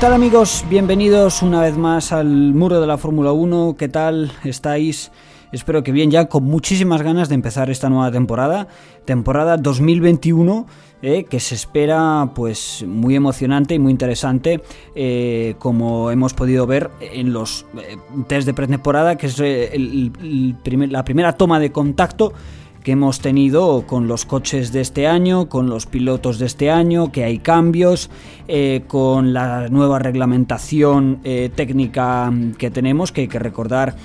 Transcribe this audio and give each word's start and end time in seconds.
tal 0.00 0.14
amigos? 0.14 0.64
Bienvenidos 0.70 1.42
una 1.42 1.60
vez 1.60 1.76
más 1.76 2.10
al 2.10 2.26
muro 2.26 2.80
de 2.80 2.86
la 2.86 2.96
Fórmula 2.96 3.32
1. 3.32 3.76
¿Qué 3.78 3.90
tal 3.90 4.32
estáis? 4.44 5.12
Espero 5.52 5.82
que 5.82 5.92
bien, 5.92 6.10
ya 6.10 6.26
con 6.26 6.44
muchísimas 6.44 7.02
ganas 7.02 7.28
de 7.28 7.34
empezar 7.34 7.68
esta 7.68 7.90
nueva 7.90 8.10
temporada, 8.10 8.66
temporada 9.04 9.58
2021. 9.58 10.66
Eh, 11.02 11.24
que 11.24 11.40
se 11.40 11.54
espera 11.54 12.30
pues 12.34 12.84
muy 12.86 13.14
emocionante 13.14 13.74
y 13.74 13.78
muy 13.78 13.90
interesante 13.90 14.60
eh, 14.94 15.54
como 15.58 16.10
hemos 16.10 16.34
podido 16.34 16.66
ver 16.66 16.90
en 17.00 17.32
los 17.32 17.64
eh, 17.78 17.96
test 18.26 18.44
de 18.44 18.52
pretemporada 18.52 19.16
que 19.16 19.26
es 19.26 19.38
la 19.38 21.02
primera 21.02 21.32
toma 21.32 21.58
de 21.58 21.72
contacto 21.72 22.34
que 22.82 22.92
hemos 22.92 23.20
tenido 23.20 23.86
con 23.86 24.08
los 24.08 24.24
coches 24.24 24.72
de 24.72 24.80
este 24.80 25.06
año, 25.06 25.48
con 25.48 25.68
los 25.68 25.86
pilotos 25.86 26.38
de 26.38 26.46
este 26.46 26.70
año, 26.70 27.12
que 27.12 27.24
hay 27.24 27.38
cambios, 27.38 28.10
eh, 28.48 28.82
con 28.86 29.32
la 29.32 29.68
nueva 29.68 29.98
reglamentación 29.98 31.20
eh, 31.24 31.50
técnica 31.54 32.32
que 32.58 32.70
tenemos, 32.70 33.12
que 33.12 33.22
hay 33.22 33.28
que 33.28 33.38
recordar 33.38 33.96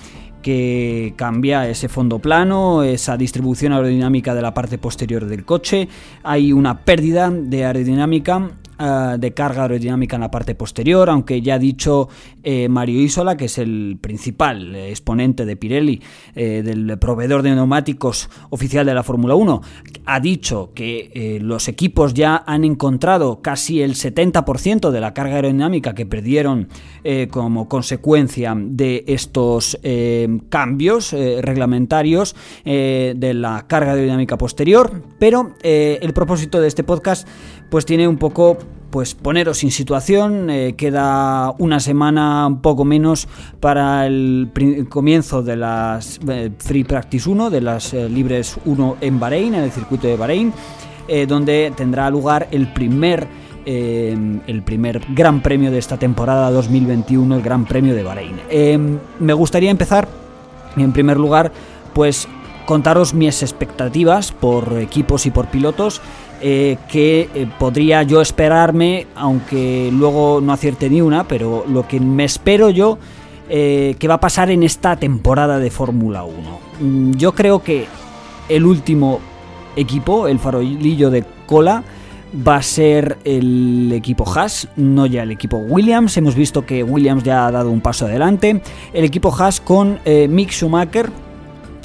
que 0.41 1.15
cambia 1.15 1.67
ese 1.67 1.89
fondo 1.89 2.19
plano, 2.19 2.83
esa 2.83 3.17
distribución 3.17 3.73
aerodinámica 3.73 4.35
de 4.35 4.43
la 4.43 4.53
parte 4.53 4.77
posterior 4.77 5.25
del 5.25 5.43
coche, 5.43 5.87
hay 6.21 6.53
una 6.53 6.81
pérdida 6.81 7.31
de 7.31 7.65
aerodinámica 7.65 8.51
eh, 8.77 9.15
de 9.17 9.33
carga 9.33 9.63
aerodinámica 9.63 10.17
en 10.17 10.21
la 10.21 10.31
parte 10.31 10.53
posterior, 10.53 11.09
aunque 11.09 11.41
ya 11.41 11.55
ha 11.55 11.59
dicho 11.59 12.09
eh, 12.43 12.67
Mario 12.67 13.01
Isola, 13.01 13.37
que 13.37 13.45
es 13.45 13.57
el 13.57 13.97
principal 14.01 14.75
eh, 14.75 14.89
exponente 14.89 15.45
de 15.45 15.55
Pirelli, 15.55 16.01
del 16.35 16.97
proveedor 16.99 17.41
de 17.41 17.55
neumáticos 17.55 18.29
oficial 18.49 18.85
de 18.85 18.93
la 18.93 19.03
Fórmula 19.03 19.35
1, 19.35 19.61
ha 20.05 20.19
dicho 20.19 20.71
que 20.75 21.39
los 21.41 21.67
equipos 21.67 22.13
ya 22.13 22.43
han 22.45 22.65
encontrado 22.65 23.41
casi 23.41 23.81
el 23.81 23.95
70% 23.95 24.91
de 24.91 24.99
la 24.99 25.13
carga 25.13 25.35
aerodinámica 25.35 25.95
que 25.95 26.05
perdieron 26.05 26.67
como 27.29 27.69
consecuencia 27.69 28.53
de 28.57 29.05
estos 29.07 29.79
cambios 30.49 31.13
reglamentarios 31.13 32.35
de 32.65 33.33
la 33.33 33.65
carga 33.67 33.91
aerodinámica 33.91 34.37
posterior, 34.37 35.03
pero 35.17 35.55
el 35.63 36.13
propósito 36.13 36.59
de 36.59 36.67
este 36.67 36.83
podcast 36.83 37.27
pues 37.69 37.85
tiene 37.85 38.07
un 38.07 38.17
poco 38.17 38.57
pues 38.95 39.13
poneros 39.13 39.61
en 39.65 39.71
situación, 39.71 40.49
eh, 40.49 40.75
queda 40.77 41.53
una 41.57 41.81
semana 41.81 42.47
un 42.47 42.61
poco 42.61 42.85
menos 42.85 43.27
para 43.59 44.07
el 44.07 44.49
comienzo 44.87 45.43
de 45.43 45.57
las 45.57 46.17
eh, 46.25 46.49
Free 46.59 46.85
Practice 46.85 47.29
1, 47.29 47.49
de 47.49 47.59
las 47.59 47.93
eh, 47.93 48.07
Libres 48.07 48.55
1 48.63 48.95
en 49.01 49.19
Bahrein, 49.19 49.53
en 49.55 49.65
el 49.65 49.71
circuito 49.71 50.07
de 50.07 50.15
Bahrein, 50.15 50.53
donde 51.27 51.73
tendrá 51.75 52.09
lugar 52.09 52.47
el 52.51 52.71
primer, 52.71 53.27
el 53.65 54.63
primer 54.63 55.01
Gran 55.09 55.41
Premio 55.41 55.71
de 55.71 55.77
esta 55.77 55.97
temporada 55.97 56.49
2021, 56.51 57.35
el 57.35 57.41
Gran 57.41 57.65
Premio 57.65 57.93
de 57.93 58.01
Bahrein. 58.01 58.99
me 59.19 59.33
gustaría 59.33 59.71
empezar, 59.71 60.07
en 60.77 60.93
primer 60.93 61.17
lugar, 61.17 61.51
pues 61.93 62.29
contaros 62.65 63.13
mis 63.13 63.43
expectativas 63.43 64.31
por 64.31 64.79
equipos 64.79 65.25
y 65.25 65.31
por 65.31 65.47
pilotos 65.47 66.01
eh, 66.47 66.77
que 66.87 67.27
eh, 67.33 67.47
podría 67.57 68.03
yo 68.03 68.21
esperarme, 68.21 69.07
aunque 69.15 69.89
luego 69.91 70.41
no 70.41 70.53
acierte 70.53 70.91
ni 70.91 71.01
una, 71.01 71.27
pero 71.27 71.65
lo 71.67 71.87
que 71.87 71.99
me 71.99 72.23
espero 72.23 72.69
yo 72.69 72.99
eh, 73.49 73.95
que 73.97 74.07
va 74.07 74.13
a 74.13 74.19
pasar 74.19 74.51
en 74.51 74.61
esta 74.61 74.95
temporada 74.95 75.57
de 75.57 75.71
Fórmula 75.71 76.23
1. 76.23 76.35
Mm, 76.81 77.11
yo 77.13 77.31
creo 77.31 77.63
que 77.63 77.87
el 78.47 78.63
último 78.63 79.21
equipo, 79.75 80.27
el 80.27 80.37
farolillo 80.37 81.09
de 81.09 81.25
cola, 81.47 81.83
va 82.47 82.57
a 82.57 82.61
ser 82.61 83.17
el 83.23 83.91
equipo 83.91 84.31
Haas, 84.31 84.67
no 84.75 85.07
ya 85.07 85.23
el 85.23 85.31
equipo 85.31 85.57
Williams. 85.57 86.15
Hemos 86.15 86.35
visto 86.35 86.63
que 86.63 86.83
Williams 86.83 87.23
ya 87.23 87.47
ha 87.47 87.51
dado 87.51 87.71
un 87.71 87.81
paso 87.81 88.05
adelante. 88.05 88.61
El 88.93 89.03
equipo 89.03 89.35
Haas 89.35 89.59
con 89.59 89.99
Mick 90.05 90.51
Schumacher, 90.51 91.09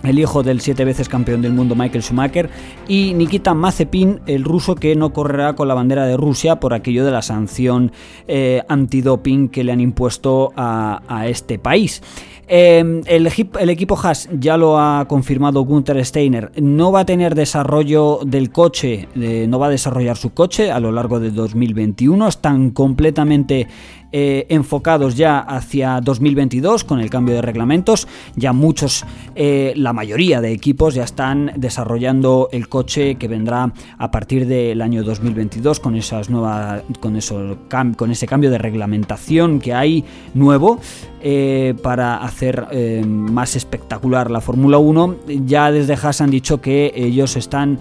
el 0.03 0.19
hijo 0.19 0.43
del 0.43 0.61
siete 0.61 0.85
veces 0.85 1.09
campeón 1.09 1.43
del 1.43 1.53
mundo 1.53 1.75
Michael 1.75 2.03
Schumacher, 2.03 2.51
y 2.89 3.15
Nikita 3.15 3.55
Mazepin, 3.55 4.21
el 4.27 4.45
ruso 4.45 4.75
que 4.75 4.97
no 4.97 5.13
correrá 5.13 5.55
con 5.55 5.69
la 5.69 5.75
bandera 5.75 6.07
de 6.07 6.17
Rusia 6.17 6.61
por 6.61 6.75
aquello 6.75 7.05
de 7.05 7.11
la 7.11 7.23
sanción 7.23 7.93
eh, 8.29 8.63
antidoping 8.69 9.49
que 9.49 9.65
le 9.65 9.73
han 9.73 9.81
impuesto 9.81 10.53
a, 10.57 11.01
este 11.27 11.59
país. 11.59 12.03
Em, 12.49 13.03
el, 13.07 13.27
equipo 13.27 13.97
Haas 14.03 14.29
ya 14.33 14.57
lo 14.57 14.81
ha 14.81 15.05
confirmado 15.07 15.63
Gunther 15.63 16.05
Steiner, 16.05 16.51
no 16.61 16.91
va 16.91 17.01
a 17.01 17.07
tener 17.07 17.35
desarrollo 17.35 18.21
del 18.25 18.51
coche, 18.51 19.09
no 19.15 19.59
va 19.59 19.67
a 19.67 19.71
desarrollar 19.71 20.17
su 20.17 20.31
coche 20.31 20.73
a 20.73 20.81
lo 20.81 20.91
largo 20.91 21.21
de 21.21 21.31
2021, 21.31 22.27
están 22.27 22.71
completamente 22.71 23.69
eh, 24.13 24.47
enfocados 24.49 25.15
ya 25.17 25.39
hacia 25.39 26.01
2022 26.01 26.83
con 26.83 27.01
el 27.01 27.11
cambio 27.11 27.37
de 27.37 27.43
reglamentos. 27.43 28.09
Ya 28.35 28.53
muchos, 28.53 29.05
eh, 29.37 29.73
la 29.77 29.93
mayoría 29.93 30.41
de 30.41 30.53
equipos 30.53 30.95
ya 30.95 31.05
están 31.05 31.53
desarrollando 31.57 32.49
el 32.51 32.69
coche 32.69 33.15
que 33.15 33.29
vendrá 33.29 33.73
a 33.99 34.11
partir 34.11 34.47
del 34.47 34.83
año 34.83 35.05
2022 35.05 35.79
con 35.79 35.95
esas 35.95 36.29
nuevas, 36.29 36.83
con 36.99 37.15
eso, 37.17 37.59
con 37.97 38.11
ese 38.11 38.27
cambio 38.27 38.51
de 38.51 38.59
reglamentación 38.59 39.61
que 39.61 39.75
hay 39.75 40.05
nuevo 40.35 40.81
eh, 41.23 41.75
para 41.83 42.17
hacer 42.17 42.67
más 43.07 43.55
espectacular 43.55 44.31
la 44.31 44.41
Fórmula 44.41 44.79
1. 44.79 45.17
Ya 45.47 45.71
desde 45.71 45.95
Haas 45.95 46.21
han 46.21 46.31
dicho 46.31 46.61
que 46.61 46.93
ellos 46.97 47.37
están 47.37 47.79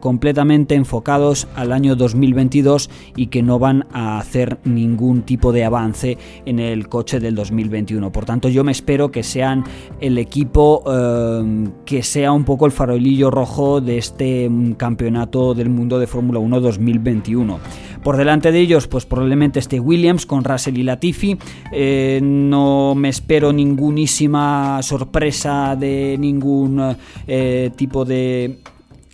completamente 0.00 0.74
enfocados 0.74 1.46
al 1.54 1.72
año 1.72 1.96
2022 1.96 2.90
y 3.16 3.26
que 3.28 3.42
no 3.42 3.58
van 3.58 3.86
a 3.92 4.18
hacer 4.18 4.58
ningún 4.64 5.22
tipo 5.22 5.52
de 5.52 5.64
avance 5.64 6.18
en 6.46 6.58
el 6.58 6.88
coche 6.88 7.20
del 7.20 7.34
2021. 7.34 8.12
Por 8.12 8.24
tanto, 8.24 8.48
yo 8.48 8.64
me 8.64 8.72
espero 8.72 9.10
que 9.10 9.22
sean 9.22 9.64
el 10.00 10.18
equipo 10.18 10.82
em, 10.86 11.70
que 11.84 12.02
sea 12.02 12.32
un 12.32 12.44
poco 12.44 12.66
el 12.66 12.72
farolillo 12.72 13.30
rojo 13.30 13.80
de 13.80 13.98
este 13.98 14.48
mm, 14.48 14.72
campeonato 14.72 15.54
del 15.54 15.68
mundo 15.68 15.98
de 15.98 16.06
Fórmula 16.06 16.38
1 16.38 16.60
2021. 16.60 17.58
Por 18.02 18.18
delante 18.18 18.52
de 18.52 18.60
ellos, 18.60 18.86
pues 18.86 19.06
probablemente 19.06 19.58
esté 19.58 19.80
Williams 19.80 20.26
con 20.26 20.44
Russell 20.44 20.76
y 20.76 20.82
Latifi. 20.82 21.38
Eh, 21.72 22.20
no 22.22 22.94
me 22.94 23.08
espero 23.08 23.52
ningunísima 23.52 24.82
sorpresa 24.82 25.74
de 25.74 26.16
ningún 26.18 26.96
eh, 27.26 27.70
tipo 27.76 28.04
de 28.04 28.58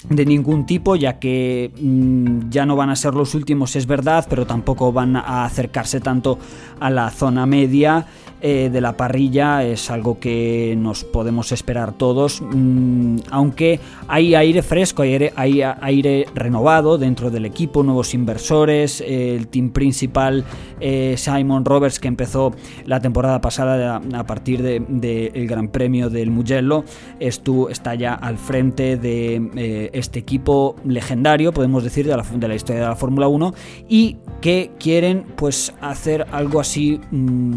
de 0.08 0.24
ningún 0.24 0.64
tipo, 0.66 0.96
ya 0.96 1.18
que 1.18 1.72
mm, 1.80 2.48
ya 2.50 2.64
no 2.64 2.76
van 2.76 2.90
a 2.90 2.96
ser 2.96 3.14
los 3.14 3.34
últimos, 3.34 3.76
es 3.76 3.86
verdad, 3.86 4.26
pero 4.28 4.46
tampoco 4.46 4.92
van 4.92 5.16
a 5.16 5.44
acercarse 5.44 6.00
tanto 6.00 6.38
a 6.80 6.90
la 6.90 7.10
zona 7.10 7.46
media 7.46 8.06
eh, 8.42 8.70
de 8.72 8.80
la 8.80 8.96
parrilla 8.96 9.64
es 9.64 9.90
algo 9.90 10.18
que 10.18 10.74
nos 10.78 11.04
podemos 11.04 11.52
esperar 11.52 11.92
todos, 11.92 12.40
mm, 12.40 13.16
aunque 13.30 13.80
hay 14.08 14.34
aire 14.34 14.62
fresco, 14.62 15.02
hay 15.02 15.62
aire, 15.80 16.26
renovado 16.34 16.96
dentro 16.96 17.30
del 17.30 17.44
equipo, 17.44 17.82
nuevos 17.82 18.14
inversores, 18.14 19.02
el 19.06 19.48
team 19.48 19.70
principal 19.70 20.44
eh, 20.80 21.16
Simon 21.18 21.64
Roberts 21.64 22.00
que 22.00 22.08
empezó 22.08 22.54
la 22.86 23.00
temporada 23.00 23.40
pasada 23.40 24.00
a 24.14 24.26
partir 24.26 24.62
del 24.62 25.46
Gran 25.46 25.68
Premio 25.68 26.08
del 26.08 26.30
Mugello, 26.30 26.84
está 27.18 27.94
ya 27.94 28.14
al 28.14 28.38
frente 28.38 28.96
de 28.96 29.50
eh, 29.56 29.90
este 29.92 30.18
equipo 30.18 30.76
legendario, 30.84 31.52
podemos 31.52 31.84
decir, 31.84 32.06
de 32.06 32.16
la, 32.16 32.22
de 32.22 32.48
la 32.48 32.54
historia 32.54 32.82
de 32.82 32.88
la 32.88 32.96
Fórmula 32.96 33.28
1 33.28 33.54
y 33.88 34.16
que 34.40 34.70
quieren 34.78 35.24
pues 35.36 35.74
hacer 35.80 36.26
algo 36.32 36.60
así 36.60 37.00
mm, 37.10 37.16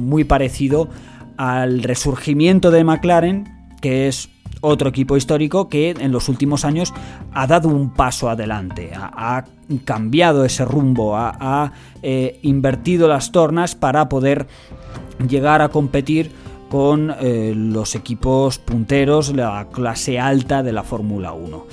muy 0.09 0.23
parecido 0.23 0.72
al 1.37 1.83
resurgimiento 1.83 2.71
de 2.71 2.83
McLaren, 2.83 3.49
que 3.81 4.07
es 4.07 4.29
otro 4.61 4.89
equipo 4.89 5.17
histórico 5.17 5.67
que 5.67 5.91
en 5.91 6.11
los 6.11 6.29
últimos 6.29 6.63
años 6.63 6.93
ha 7.33 7.47
dado 7.47 7.67
un 7.69 7.93
paso 7.93 8.29
adelante, 8.29 8.91
ha, 8.95 9.43
cambiado 9.85 10.45
ese 10.45 10.63
rumbo, 10.65 11.17
ha, 11.17 11.71
eh, 12.01 12.39
invertido 12.43 13.07
las 13.07 13.31
tornas 13.31 13.75
para 13.75 14.07
poder 14.07 14.47
llegar 15.27 15.61
a 15.61 15.69
competir 15.69 16.31
con 16.69 17.13
eh, 17.19 17.53
los 17.55 17.95
equipos 17.95 18.57
punteros, 18.57 19.35
la 19.35 19.67
clase 19.71 20.19
alta 20.19 20.63
de 20.63 20.71
la 20.71 20.83
Fórmula 20.83 21.33
1. 21.33 21.65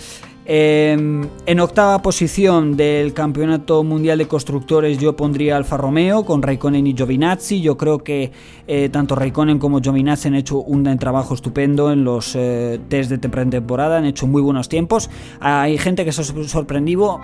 Em, 0.52 1.28
en 1.46 1.60
octava 1.60 2.02
posición 2.02 2.76
del 2.76 3.14
Campeonato 3.14 3.84
Mundial 3.84 4.18
de 4.18 4.26
Constructores 4.26 4.98
yo 4.98 5.14
pondría 5.14 5.56
Alfa 5.56 5.76
Romeo 5.76 6.24
con 6.24 6.42
Raikkonen 6.42 6.88
y 6.88 6.92
Giovinazzi. 6.92 7.60
Yo 7.60 7.76
creo 7.76 7.98
que 7.98 8.32
eh, 8.66 8.88
tanto 8.88 9.14
Raikkonen 9.14 9.60
como 9.60 9.80
Giovinazzi 9.80 10.26
han 10.26 10.34
hecho 10.34 10.58
un 10.58 10.82
trabajo 10.98 11.34
estupendo 11.34 11.92
en 11.92 12.02
los 12.02 12.34
eh, 12.34 12.80
test 12.88 13.10
de 13.10 13.18
temporada, 13.18 13.98
han 13.98 14.06
hecho 14.06 14.26
muy 14.26 14.42
buenos 14.42 14.68
tiempos. 14.68 15.08
Hay 15.38 15.78
gente 15.78 16.04
que 16.04 16.10
se 16.10 16.22
ha 16.22 16.24
sorprendido 16.24 17.20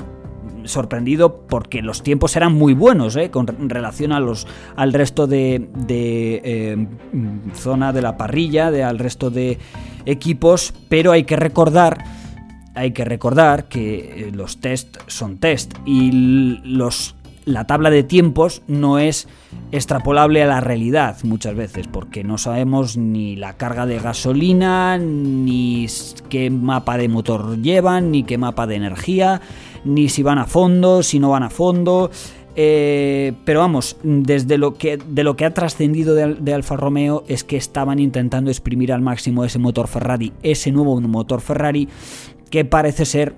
sorprendido 0.62 1.46
porque 1.48 1.82
los 1.82 2.04
tiempos 2.04 2.36
eran 2.36 2.52
muy 2.52 2.74
buenos 2.74 3.16
eh, 3.16 3.32
con 3.32 3.48
relación 3.68 4.12
a 4.12 4.20
los, 4.20 4.46
al 4.76 4.92
resto 4.92 5.26
de, 5.26 5.68
de 5.74 6.86
zona 7.54 7.92
de 7.92 8.02
la 8.02 8.16
parrilla, 8.16 8.68
al 8.88 9.00
resto 9.00 9.30
de 9.30 9.58
equipos, 10.04 10.72
pero 10.88 11.10
hay 11.10 11.24
que 11.24 11.34
recordar 11.34 12.04
hay 12.76 12.92
que 12.92 13.04
recordar 13.04 13.68
que 13.68 14.28
eh, 14.28 14.30
los 14.32 14.60
test 14.60 14.98
son 15.06 15.38
test 15.38 15.74
y 15.84 16.60
los 16.64 17.16
la 17.46 17.64
tabla 17.64 17.90
de 17.90 18.02
tiempos 18.02 18.62
no 18.66 18.98
es 18.98 19.28
extrapolable 19.70 20.42
a 20.42 20.46
la 20.46 20.60
realidad 20.60 21.16
muchas 21.22 21.54
veces, 21.54 21.86
porque 21.86 22.24
no 22.24 22.38
sabemos 22.38 22.96
ni 22.96 23.36
la 23.36 23.56
carga 23.56 23.86
de 23.86 24.00
gasolina, 24.00 24.98
ni 24.98 25.86
qué 26.28 26.50
mapa 26.50 26.98
de 26.98 27.08
motor 27.08 27.62
llevan, 27.62 28.10
ni 28.10 28.24
qué 28.24 28.36
mapa 28.36 28.66
de 28.66 28.74
energía, 28.74 29.40
ni 29.84 30.08
si 30.08 30.24
van 30.24 30.38
a 30.38 30.46
fondo, 30.46 31.04
si 31.04 31.20
no 31.20 31.30
van 31.30 31.44
a 31.44 31.50
fondo. 31.50 32.10
Eh, 32.58 33.34
pero 33.44 33.60
vamos, 33.60 33.98
desde 34.02 34.56
lo 34.56 34.74
que, 34.74 34.96
de 34.96 35.22
lo 35.22 35.36
que 35.36 35.44
ha 35.44 35.52
trascendido 35.52 36.14
de, 36.14 36.54
Alfa 36.54 36.74
Romeo 36.74 37.22
es 37.28 37.44
que 37.44 37.58
estaban 37.58 37.98
intentando 37.98 38.50
exprimir 38.50 38.92
al 38.92 39.02
máximo 39.02 39.44
ese 39.44 39.58
motor 39.58 39.88
Ferrari, 39.88 40.32
ese 40.42 40.72
nuevo 40.72 40.98
motor 41.02 41.42
Ferrari 41.42 41.86
que 42.50 42.64
parece 42.64 43.04
ser 43.04 43.34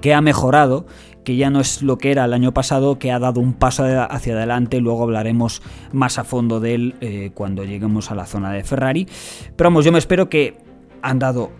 que 0.00 0.14
ha 0.14 0.20
mejorado, 0.20 0.86
que 1.24 1.36
ya 1.36 1.50
no 1.50 1.60
es 1.60 1.82
lo 1.82 1.98
que 1.98 2.10
era 2.10 2.24
el 2.24 2.32
año 2.32 2.52
pasado, 2.52 2.98
que 2.98 3.10
ha 3.10 3.18
dado 3.18 3.40
un 3.40 3.54
paso 3.54 3.84
hacia 3.84 4.34
adelante, 4.34 4.80
luego 4.80 5.02
hablaremos 5.02 5.62
más 5.92 6.18
a 6.18 6.24
fondo 6.24 6.60
de 6.60 6.74
él 6.74 6.94
eh, 7.00 7.30
cuando 7.34 7.64
lleguemos 7.64 8.10
a 8.10 8.14
la 8.14 8.26
zona 8.26 8.52
de 8.52 8.64
Ferrari. 8.64 9.06
Pero 9.56 9.70
vamos, 9.70 9.84
yo 9.84 9.92
me 9.92 9.98
espero 9.98 10.28
que 10.28 10.56
han 11.02 11.18
dado 11.18 11.50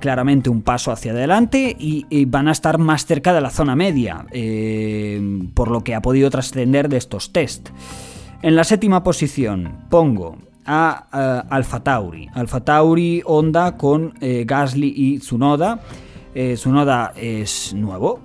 claramente 0.00 0.50
un 0.50 0.62
paso 0.62 0.92
hacia 0.92 1.12
adelante 1.12 1.74
y, 1.78 2.24
van 2.26 2.48
a 2.48 2.52
estar 2.52 2.78
más 2.78 3.06
cerca 3.06 3.32
de 3.32 3.40
la 3.40 3.50
zona 3.50 3.74
media, 3.74 4.26
eh, 4.32 5.48
por 5.54 5.70
lo 5.70 5.82
que 5.82 5.94
ha 5.94 6.02
podido 6.02 6.28
trascender 6.28 6.88
de 6.88 6.98
estos 6.98 7.32
test. 7.32 7.70
En 8.42 8.56
la 8.56 8.64
séptima 8.64 9.02
posición 9.02 9.86
pongo 9.88 10.36
a, 10.66 11.46
Alfa 11.48 11.82
Tauri. 11.82 12.28
Alfa 12.34 12.60
Tauri 12.60 13.22
Honda 13.24 13.78
con 13.78 14.12
eh, 14.20 14.44
Gasly 14.46 14.92
y 14.94 15.18
Tsunoda. 15.20 15.80
Eh, 16.36 16.54
Tsunoda 16.56 17.12
es 17.16 17.72
nuevo, 17.74 18.20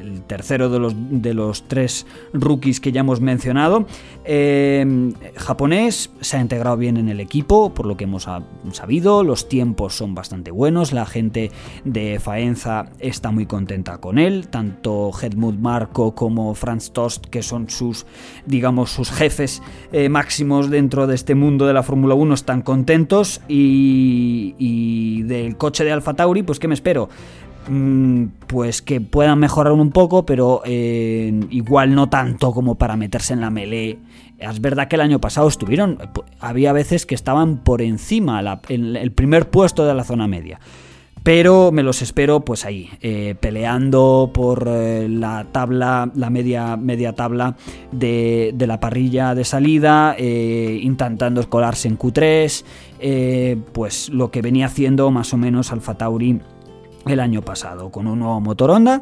el 0.00 0.22
tercero 0.22 0.68
de 0.68 0.78
los, 0.78 0.94
de 0.96 1.34
los 1.34 1.66
tres 1.68 2.06
rookies 2.32 2.80
que 2.80 2.92
ya 2.92 3.00
hemos 3.00 3.20
mencionado. 3.20 3.86
Eh, 4.24 5.12
japonés, 5.36 6.10
se 6.20 6.36
ha 6.36 6.40
integrado 6.40 6.76
bien 6.76 6.96
en 6.96 7.08
el 7.08 7.20
equipo, 7.20 7.72
por 7.74 7.86
lo 7.86 7.96
que 7.96 8.04
hemos 8.04 8.28
sabido, 8.72 9.24
los 9.24 9.48
tiempos 9.48 9.94
son 9.94 10.14
bastante 10.14 10.50
buenos, 10.50 10.92
la 10.92 11.06
gente 11.06 11.50
de 11.84 12.18
Faenza 12.20 12.86
está 12.98 13.30
muy 13.30 13.46
contenta 13.46 13.98
con 13.98 14.18
él, 14.18 14.48
tanto 14.48 15.10
Helmut 15.20 15.58
Marco 15.58 16.14
como 16.14 16.54
Franz 16.54 16.90
Tost, 16.90 17.26
que 17.26 17.42
son 17.42 17.68
sus, 17.70 18.06
digamos, 18.46 18.90
sus 18.90 19.10
jefes 19.10 19.62
eh, 19.92 20.08
máximos 20.08 20.70
dentro 20.70 21.06
de 21.06 21.14
este 21.14 21.34
mundo 21.34 21.66
de 21.66 21.74
la 21.74 21.82
Fórmula 21.82 22.14
1, 22.14 22.34
están 22.34 22.62
contentos 22.62 23.40
y, 23.48 24.54
y 24.58 25.22
del 25.22 25.56
coche 25.56 25.84
de 25.84 25.92
Alfa 25.92 26.14
Tauri, 26.14 26.42
pues 26.42 26.58
¿qué 26.58 26.68
me 26.68 26.74
espero? 26.74 27.08
Mm, 27.68 28.28
pues 28.46 28.80
que 28.80 29.00
puedan 29.00 29.38
mejorar 29.38 29.74
un 29.74 29.90
poco, 29.90 30.24
pero 30.24 30.62
eh, 30.64 31.38
igual 31.50 31.94
no 31.94 32.08
tanto 32.08 32.52
como 32.52 32.76
para 32.76 32.96
meterse 32.96 33.34
en 33.34 33.40
la 33.40 33.50
melee. 33.50 33.98
Es 34.38 34.60
verdad 34.60 34.88
que 34.88 34.96
el 34.96 35.02
año 35.02 35.20
pasado 35.20 35.48
estuvieron, 35.48 35.98
había 36.40 36.72
veces 36.72 37.04
que 37.04 37.14
estaban 37.14 37.58
por 37.58 37.82
encima, 37.82 38.60
en 38.68 38.96
el 38.96 39.12
primer 39.12 39.50
puesto 39.50 39.84
de 39.84 39.94
la 39.94 40.04
zona 40.04 40.26
media. 40.28 40.60
Pero 41.24 41.72
me 41.72 41.82
los 41.82 42.00
espero 42.00 42.40
pues 42.40 42.64
ahí, 42.64 42.88
eh, 43.02 43.34
peleando 43.38 44.30
por 44.32 44.66
eh, 44.66 45.08
la 45.10 45.44
tabla, 45.52 46.10
la 46.14 46.30
media, 46.30 46.76
media 46.76 47.12
tabla 47.12 47.56
de, 47.92 48.52
de 48.54 48.66
la 48.66 48.80
parrilla 48.80 49.34
de 49.34 49.44
salida, 49.44 50.16
intentando 50.18 51.46
colarse 51.50 51.88
en 51.88 51.98
Q3, 51.98 53.64
pues 53.72 54.08
lo 54.08 54.30
que 54.30 54.40
venía 54.40 54.66
haciendo 54.66 55.10
más 55.10 55.34
o 55.34 55.36
menos 55.36 55.70
Alfa 55.72 55.98
Tauri 55.98 56.40
el 57.06 57.20
año 57.20 57.42
pasado 57.42 57.90
con 57.90 58.06
un 58.06 58.18
nuevo 58.18 58.40
motor 58.40 58.70
Honda 58.70 59.00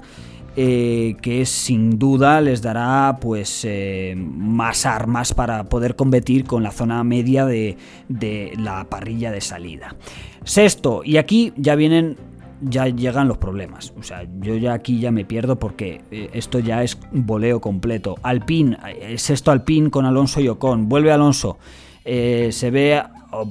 eh, 0.58 1.16
que 1.20 1.44
sin 1.44 1.98
duda 1.98 2.40
les 2.40 2.62
dará 2.62 3.19
pues 3.20 3.62
eh, 3.69 4.14
más 4.16 4.87
armas 4.87 5.34
para 5.34 5.64
poder 5.64 5.96
competir 5.96 6.44
con 6.44 6.62
la 6.62 6.70
zona 6.70 7.04
media 7.04 7.44
de, 7.44 7.76
la 8.58 8.84
parrilla 8.88 9.31
de 9.31 9.43
salida. 9.43 9.96
Sexto, 10.44 11.02
y 11.04 11.19
aquí 11.19 11.52
ya 11.58 11.75
vienen 11.75 12.16
ya 12.62 12.88
llegan 12.88 13.28
los 13.28 13.37
problemas. 13.37 13.93
O 13.99 14.02
sea, 14.02 14.26
yo 14.40 14.56
ya 14.56 14.72
aquí 14.72 14.99
ya 14.99 15.10
me 15.10 15.26
pierdo 15.26 15.58
porque 15.58 16.00
eh, 16.10 16.31
esto 16.32 16.58
ya 16.58 16.82
es 16.82 16.99
voleo 17.12 17.60
completo. 17.60 18.14
Alpine, 18.22 18.78
sexto 19.19 19.50
Alpine 19.50 19.90
con 19.90 20.06
Alonso 20.06 20.40
y 20.40 20.49
Ocon. 20.49 20.88
Vuelve 20.88 21.12
Alonso. 21.12 21.58
se 22.02 22.70
ve, 22.70 23.02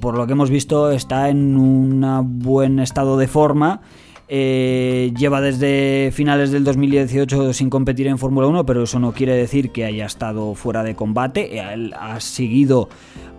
por 0.02 0.18
lo 0.18 0.26
que 0.26 0.34
hemos 0.34 0.50
visto, 0.50 0.90
está 0.90 1.30
en 1.30 1.56
un 1.56 2.40
buen 2.40 2.80
estado 2.80 3.16
de 3.16 3.28
forma 3.28 3.82
eh, 4.28 5.14
lleva 5.18 5.40
desde 5.40 6.12
finales 6.12 6.52
del 6.52 6.64
2018 6.64 7.54
sin 7.54 7.70
competir 7.70 8.08
en 8.08 8.18
Fórmula 8.18 8.48
1, 8.48 8.66
pero 8.66 8.84
eso 8.84 9.00
no 9.00 9.14
quiere 9.14 9.36
decir 9.36 9.70
que 9.72 9.86
haya 9.86 10.06
estado 10.06 10.56
fuera 10.56 10.84
de 10.84 10.96
combate. 10.96 11.60
Él 11.60 11.94
ha 11.94 12.20
seguido 12.20 12.90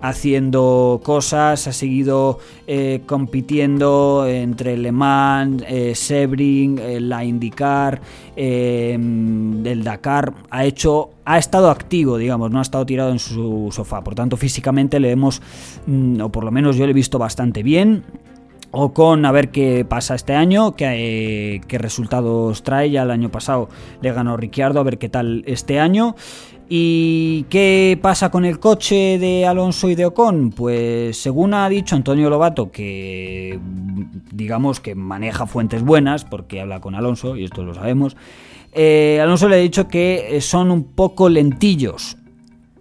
haciendo 0.01 1.01
cosas, 1.03 1.67
ha 1.67 1.73
seguido 1.73 2.39
eh, 2.69 3.01
compitiendo 3.07 4.27
entre 4.29 4.77
Le 4.77 4.93
Mans, 4.93 5.65
eh, 5.67 5.95
Sebring, 5.95 6.81
la 7.09 7.25
IndyCar, 7.25 8.01
el 8.37 9.83
Dakar. 9.83 10.35
Ha 10.51 10.65
hecho, 10.65 11.11
ha 11.25 11.39
estado 11.39 11.71
activo, 11.71 12.17
digamos, 12.17 12.53
no 12.53 12.61
ha 12.61 12.63
estado 12.63 12.87
tirado 12.87 13.11
en 13.11 13.19
su 13.19 13.71
sofá. 13.73 14.03
Por 14.03 14.15
tanto, 14.15 14.37
físicamente 14.37 15.01
le 15.01 15.11
hemos, 15.11 15.43
mm, 15.87 16.21
o 16.21 16.29
por 16.31 16.45
lo 16.45 16.53
menos 16.53 16.77
yo 16.77 16.85
le 16.85 16.93
he 16.93 16.95
visto 16.95 17.19
bastante 17.19 17.65
bien 17.65 18.05
o 18.79 18.93
con 18.93 19.25
a 19.25 19.33
ver 19.33 19.51
qué 19.51 19.87
pasa 19.89 20.15
este 20.15 20.35
año, 20.35 20.77
qué, 20.77 21.61
resultados 21.67 22.63
trae. 22.63 22.91
Ya 22.91 23.05
el 23.05 23.11
año 23.11 23.31
pasado 23.31 23.71
le 24.03 24.13
ganó 24.13 24.37
Ricciardo, 24.37 24.81
a 24.81 24.83
ver 24.83 24.99
qué 24.99 25.09
tal 25.09 25.43
este 25.47 25.81
año. 25.81 26.15
¿Y 26.69 27.45
qué 27.45 27.99
pasa 28.03 28.31
con 28.31 28.45
el 28.45 28.59
coche 28.59 29.19
de 29.19 29.47
Alonso 29.47 29.89
y 29.89 29.95
de 29.95 30.05
Ocon? 30.05 30.51
Pues 30.51 31.17
según 31.17 31.55
ha 31.55 31.67
dicho 31.71 31.97
Antonio 31.97 32.29
Lobato, 32.29 32.71
que 32.71 33.59
digamos 34.33 34.81
que 34.81 34.95
maneja 34.95 35.47
fuentes 35.47 35.83
buenas, 35.83 36.27
porque 36.27 36.61
habla 36.61 36.81
con 36.81 36.95
Alonso, 36.95 37.37
y 37.37 37.45
esto 37.45 37.63
lo 37.63 37.73
sabemos, 37.73 38.17
eh, 38.73 39.21
Alonso 39.23 39.49
le 39.49 39.57
ha 39.57 39.61
dicho 39.61 39.89
que 39.89 40.39
son 40.43 40.71
un 40.71 40.85
poco 40.85 41.31
lentillos 41.31 42.19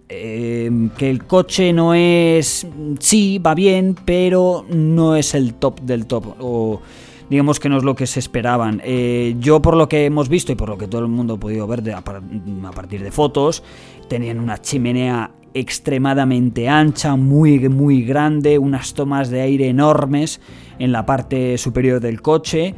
eh, 0.08 0.70
que 0.96 1.10
el 1.10 1.24
coche 1.24 1.72
no 1.72 1.92
es, 1.92 2.66
sí, 3.00 3.38
va 3.38 3.54
bien, 3.54 3.96
pero 4.04 4.64
no 4.68 5.16
es 5.16 5.34
el 5.34 5.54
top 5.54 5.80
del 5.80 6.06
top, 6.06 6.36
o 6.38 6.80
digamos 7.28 7.58
que 7.58 7.68
no 7.68 7.76
es 7.76 7.82
lo 7.82 7.96
que 7.96 8.06
se 8.06 8.20
esperaban. 8.20 8.80
Eh, 8.84 9.34
yo 9.40 9.60
por 9.60 9.76
lo 9.76 9.88
que 9.88 10.04
hemos 10.04 10.28
visto 10.28 10.52
y 10.52 10.54
por 10.54 10.68
lo 10.68 10.78
que 10.78 10.86
todo 10.86 11.00
el 11.00 11.08
mundo 11.08 11.34
ha 11.34 11.40
podido 11.40 11.66
ver 11.66 11.82
a, 11.92 12.02
partir 12.02 13.02
de 13.02 13.10
fotos, 13.10 13.64
tenían 14.08 14.38
una 14.38 14.62
chimenea 14.62 15.32
extremadamente 15.54 16.68
ancha, 16.68 17.16
muy, 17.16 17.68
muy 17.68 18.04
grande, 18.04 18.58
unas 18.58 18.94
tomas 18.94 19.28
de 19.28 19.40
aire 19.40 19.68
enormes 19.68 20.40
en 20.78 20.92
la 20.92 21.04
parte 21.04 21.58
superior 21.58 21.98
del 21.98 22.22
coche. 22.22 22.76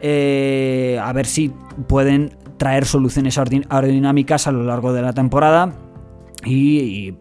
Eh, 0.00 0.98
a 1.02 1.12
ver 1.12 1.26
si 1.26 1.52
pueden 1.88 2.30
traer 2.56 2.86
soluciones 2.86 3.36
aerodinámicas 3.36 4.46
a 4.46 4.52
lo 4.52 4.62
largo 4.62 4.94
de 4.94 5.02
la 5.02 5.12
temporada 5.12 5.74
y, 6.44 7.14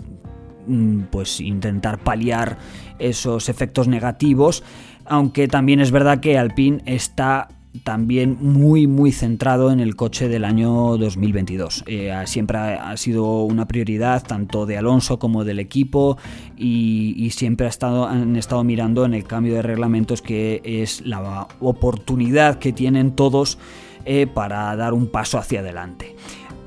mm, 0.67 1.03
pues 1.11 1.41
intentar 1.41 1.99
paliar 1.99 2.57
esos 2.99 3.49
efectos 3.49 3.87
negativos, 3.87 4.63
aunque 5.05 5.47
también 5.47 5.79
es 5.79 5.91
verdad 5.91 6.19
que 6.19 6.37
Alpine 6.37 6.81
está 6.85 7.47
también 7.83 8.37
muy 8.41 8.87
muy 8.87 9.11
centrado 9.11 9.71
en 9.71 9.79
el 9.79 9.95
coche 9.95 10.27
del 10.27 10.43
año 10.43 10.97
2022. 10.97 11.83
Eh, 11.87 12.11
siempre 12.25 12.57
ha, 12.57 12.97
sido 12.97 13.43
una 13.43 13.67
prioridad 13.67 14.23
tanto 14.23 14.65
de 14.65 14.77
Alonso 14.77 15.19
como 15.19 15.43
del 15.43 15.59
equipo 15.59 16.17
y, 16.57 17.29
siempre 17.31 17.67
ha 17.67 17.69
estado, 17.69 18.07
han 18.07 18.35
estado 18.35 18.63
mirando 18.63 19.05
en 19.05 19.13
el 19.13 19.23
cambio 19.23 19.53
de 19.53 19.61
reglamentos 19.61 20.21
que 20.21 20.61
es 20.63 21.05
la 21.05 21.47
oportunidad 21.59 22.57
que 22.57 22.73
tienen 22.73 23.11
todos 23.11 23.59
eh, 24.05 24.27
para 24.27 24.75
dar 24.75 24.93
un 24.93 25.07
paso 25.07 25.37
hacia 25.37 25.59
adelante. 25.59 26.15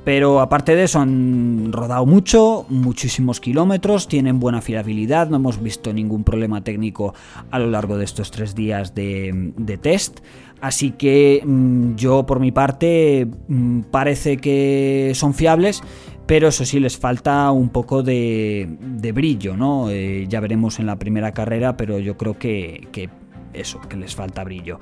Pero 0.04 0.40
aparte 0.40 0.74
de 0.74 0.84
eso 0.84 0.98
han 0.98 1.72
rodado 1.72 2.06
mucho, 2.06 2.66
muchísimos 2.68 3.40
kilómetros, 3.40 4.08
tienen 4.08 4.40
buena 4.40 4.60
fiabilidad, 4.60 5.28
no 5.28 5.36
hemos 5.36 5.62
visto 5.62 5.92
ningún 5.92 6.24
problema 6.24 6.64
técnico 6.64 7.14
a 7.50 7.58
lo 7.60 7.70
largo 7.70 7.96
de 7.96 8.04
estos 8.04 8.32
tres 8.32 8.54
días 8.54 8.94
de, 8.94 9.78
test. 9.80 10.20
Así 10.60 10.92
que 10.92 11.42
mm, 11.44 11.94
yo 11.94 12.26
por 12.26 12.40
mi 12.40 12.50
parte 12.50 13.28
mm, 13.46 13.80
parece 13.90 14.38
que 14.38 15.12
son 15.14 15.34
fiables, 15.34 15.82
pero 16.26 16.48
eso 16.48 16.64
sí 16.64 16.80
les 16.80 16.96
falta 16.96 17.50
un 17.52 17.68
poco 17.68 18.02
de, 18.02 19.12
brillo, 19.14 19.56
¿no? 19.56 19.88
Eh, 19.90 20.26
ya 20.28 20.40
veremos 20.40 20.80
en 20.80 20.86
la 20.86 20.96
primera 20.96 21.32
carrera, 21.32 21.76
pero 21.76 21.98
yo 22.00 22.16
creo 22.16 22.38
que, 22.38 22.88
que 22.90 23.08
eso, 23.52 23.80
que 23.88 23.96
les 23.96 24.14
falta 24.14 24.42
brillo. 24.42 24.80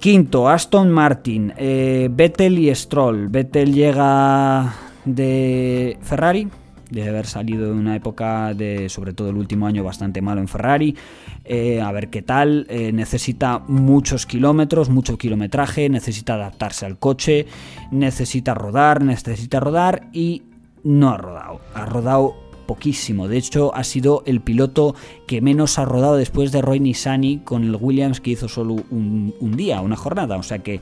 Quinto, 0.00 0.48
Aston 0.48 0.90
Martin, 0.90 1.52
eh, 1.56 2.08
Vettel 2.10 2.58
y 2.58 2.74
Stroll. 2.74 3.28
Vettel 3.28 3.72
llega 3.72 4.74
de 5.04 5.96
Ferrari, 6.02 6.48
de 6.90 7.08
haber 7.08 7.26
salido 7.26 7.66
de 7.66 7.72
una 7.72 7.96
época 7.96 8.54
de, 8.54 8.88
sobre 8.88 9.12
todo 9.12 9.30
el 9.30 9.36
último 9.36 9.66
año, 9.66 9.82
bastante 9.82 10.22
malo 10.22 10.40
en 10.40 10.48
Ferrari. 10.48 10.96
Eh, 11.44 11.80
a 11.80 11.90
ver 11.92 12.08
qué 12.08 12.22
tal. 12.22 12.66
Eh, 12.68 12.92
necesita 12.92 13.60
muchos 13.66 14.26
kilómetros, 14.26 14.90
mucho 14.90 15.16
kilometraje, 15.16 15.88
necesita 15.88 16.34
adaptarse 16.34 16.86
al 16.86 16.98
coche, 16.98 17.46
necesita 17.90 18.54
rodar, 18.54 19.02
necesita 19.02 19.60
rodar 19.60 20.08
y 20.12 20.42
no 20.84 21.10
ha 21.10 21.16
rodado. 21.16 21.60
Ha 21.74 21.86
rodado 21.86 22.45
poquísimo. 22.66 23.28
De 23.28 23.38
hecho, 23.38 23.74
ha 23.74 23.84
sido 23.84 24.22
el 24.26 24.40
piloto 24.40 24.94
que 25.26 25.40
menos 25.40 25.78
ha 25.78 25.84
rodado 25.84 26.16
después 26.16 26.52
de 26.52 26.62
Roy 26.62 26.80
Nissany 26.80 27.40
con 27.44 27.64
el 27.64 27.76
Williams, 27.76 28.20
que 28.20 28.30
hizo 28.30 28.48
solo 28.48 28.76
un, 28.90 29.56
día, 29.56 29.80
una 29.80 29.96
jornada. 29.96 30.36
O 30.36 30.42
sea 30.42 30.58
que 30.58 30.80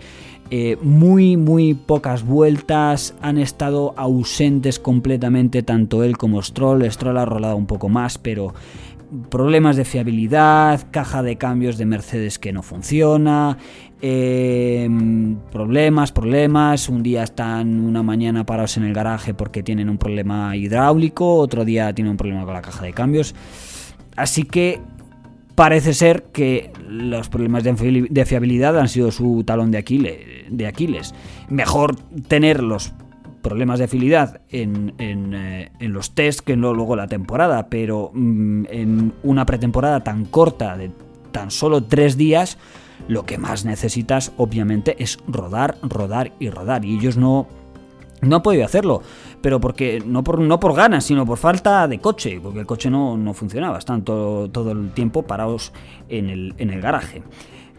eh, 0.50 0.76
muy, 0.82 1.36
muy 1.36 1.74
pocas 1.74 2.24
vueltas. 2.24 3.14
Han 3.20 3.38
estado 3.38 3.94
ausentes 3.96 4.78
completamente 4.78 5.62
tanto 5.62 6.02
él 6.02 6.16
como 6.16 6.42
Stroll. 6.42 6.90
Stroll 6.90 7.18
ha 7.18 7.24
rodado 7.24 7.56
un 7.56 7.66
poco 7.66 7.88
más, 7.88 8.18
pero 8.18 8.54
problemas 9.30 9.76
de 9.76 9.84
fiabilidad, 9.84 10.88
caja 10.90 11.22
de 11.22 11.36
cambios 11.36 11.78
de 11.78 11.86
Mercedes 11.86 12.38
que 12.38 12.52
no 12.52 12.62
funciona, 12.62 13.58
Em, 14.06 15.36
problemas, 15.50 16.12
problemas. 16.12 16.90
Un 16.90 17.02
día 17.02 17.22
están 17.22 17.80
una 17.80 18.02
mañana 18.02 18.44
parados 18.44 18.76
en 18.76 18.84
el 18.84 18.92
garaje 18.92 19.32
porque 19.32 19.62
tienen 19.62 19.88
un 19.88 19.96
problema 19.96 20.54
hidráulico, 20.54 21.36
otro 21.36 21.64
día 21.64 21.90
tienen 21.94 22.10
un 22.10 22.18
problema 22.18 22.44
con 22.44 22.52
la 22.52 22.60
caja 22.60 22.84
de 22.84 22.92
cambios. 22.92 23.34
Así 24.14 24.42
que 24.42 24.78
parece 25.54 25.94
ser 25.94 26.24
que 26.24 26.70
los 26.86 27.30
problemas 27.30 27.64
de 27.64 28.26
fiabilidad 28.26 28.78
han 28.78 28.88
sido 28.88 29.10
su 29.10 29.42
talón 29.44 29.70
de 29.70 29.78
Aquiles. 29.78 31.14
Mejor 31.48 31.96
tener 32.28 32.62
los 32.62 32.92
problemas 33.40 33.78
de 33.78 33.88
fiabilidad 33.88 34.42
en, 34.50 34.92
eh, 34.98 35.70
los 35.80 36.14
test 36.14 36.40
que 36.40 36.58
no 36.58 36.74
luego 36.74 36.94
la 36.94 37.06
temporada, 37.06 37.68
pero 37.70 38.10
mm, 38.12 38.66
en 38.68 39.14
una 39.22 39.46
pretemporada 39.46 40.04
tan 40.04 40.26
corta 40.26 40.76
de 40.76 40.90
tan 41.32 41.50
solo 41.50 41.84
tres 41.84 42.18
días, 42.18 42.58
lo 43.08 43.26
que 43.26 43.38
más 43.38 43.64
necesitas 43.64 44.32
obviamente 44.36 44.96
es 45.02 45.18
rodar, 45.26 45.76
rodar 45.82 46.32
y 46.38 46.50
rodar. 46.50 46.84
Y 46.84 46.96
ellos 46.96 47.16
no, 47.16 47.46
no 48.22 48.36
han 48.36 48.42
podido 48.42 48.64
hacerlo, 48.64 49.02
pero 49.40 49.60
porque 49.60 50.02
no 50.04 50.24
por, 50.24 50.40
no 50.40 50.60
por 50.60 50.74
ganas, 50.74 51.04
sino 51.04 51.26
por 51.26 51.38
falta 51.38 51.86
de 51.88 51.98
coche, 51.98 52.40
porque 52.42 52.60
el 52.60 52.66
coche 52.66 52.90
no, 52.90 53.16
no 53.16 53.34
funcionaba, 53.34 53.78
están 53.78 54.02
todo, 54.02 54.72
el 54.72 54.90
tiempo 54.92 55.22
parados 55.22 55.72
en 56.08 56.30
el, 56.30 56.54
en 56.58 56.70
el 56.70 56.80
garaje. 56.80 57.22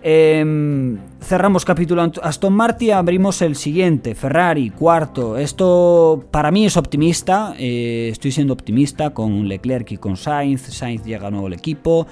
Em, 0.08 1.00
cerramos 1.20 1.66
capítulo 1.66 2.08
Aston 2.22 2.54
Martin, 2.54 2.92
abrimos 2.92 3.42
el 3.42 3.56
siguiente, 3.56 4.14
Ferrari, 4.14 4.70
cuarto. 4.70 5.36
Esto 5.36 6.24
para 6.30 6.52
mí 6.52 6.68
es 6.68 6.78
optimista, 6.78 7.56
eh, 7.58 8.10
estoy 8.12 8.32
siendo 8.32 8.54
optimista 8.54 9.16
con 9.16 9.48
Leclerc 9.48 9.94
y 9.94 9.98
con 9.98 10.16
Sainz. 10.16 10.62
Sainz 10.62 11.04
llega 11.04 11.32
nuevo 11.32 11.48
al 11.48 11.54
equipo 11.54 12.06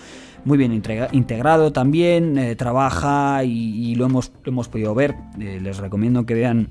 muy 0.45 0.57
bien 0.57 0.73
integrado 0.73 1.71
también, 1.71 2.38
eh, 2.38 2.55
trabaja 2.55 3.43
y, 3.43 3.95
lo, 3.95 4.05
hemos, 4.05 4.31
hemos 4.45 4.67
podido 4.67 4.93
ver. 4.93 5.15
Eh, 5.39 5.59
les 5.62 5.77
recomiendo 5.77 6.25
que 6.25 6.33
vean 6.33 6.69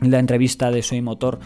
la 0.00 0.18
entrevista 0.18 0.70
de 0.70 0.82
Soy 0.82 1.00
Motor 1.00 1.38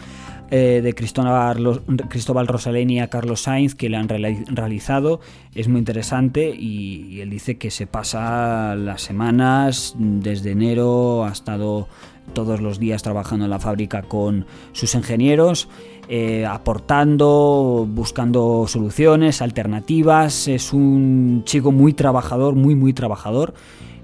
eh, 0.49 0.81
de 0.83 0.93
Cristóbal, 0.93 2.47
Rosaleni 2.47 2.99
a 2.99 3.07
Carlos 3.07 3.41
Sainz 3.41 3.73
que 3.75 3.89
le 3.89 3.95
han 3.95 4.09
realizado. 4.09 5.21
Es 5.55 5.67
muy 5.67 5.79
interesante 5.79 6.53
y, 6.53 7.21
él 7.21 7.29
dice 7.29 7.57
que 7.57 7.71
se 7.71 7.87
pasa 7.87 8.75
las 8.75 9.01
semanas 9.01 9.95
desde 9.97 10.51
enero, 10.51 11.23
ha 11.23 11.31
estado 11.31 11.87
todos 12.31 12.61
los 12.61 12.79
días 12.79 13.03
trabajando 13.03 13.45
en 13.45 13.51
la 13.51 13.59
fábrica 13.59 14.01
con 14.03 14.45
sus 14.73 14.95
ingenieros. 14.95 15.67
Eh, 16.07 16.45
aportando, 16.45 17.87
buscando 17.89 18.65
soluciones, 18.67 19.41
alternativas. 19.41 20.47
Es 20.47 20.73
un 20.73 21.43
chico 21.45 21.71
muy 21.71 21.93
trabajador, 21.93 22.55
muy, 22.55 22.75
muy 22.75 22.91
trabajador 22.91 23.53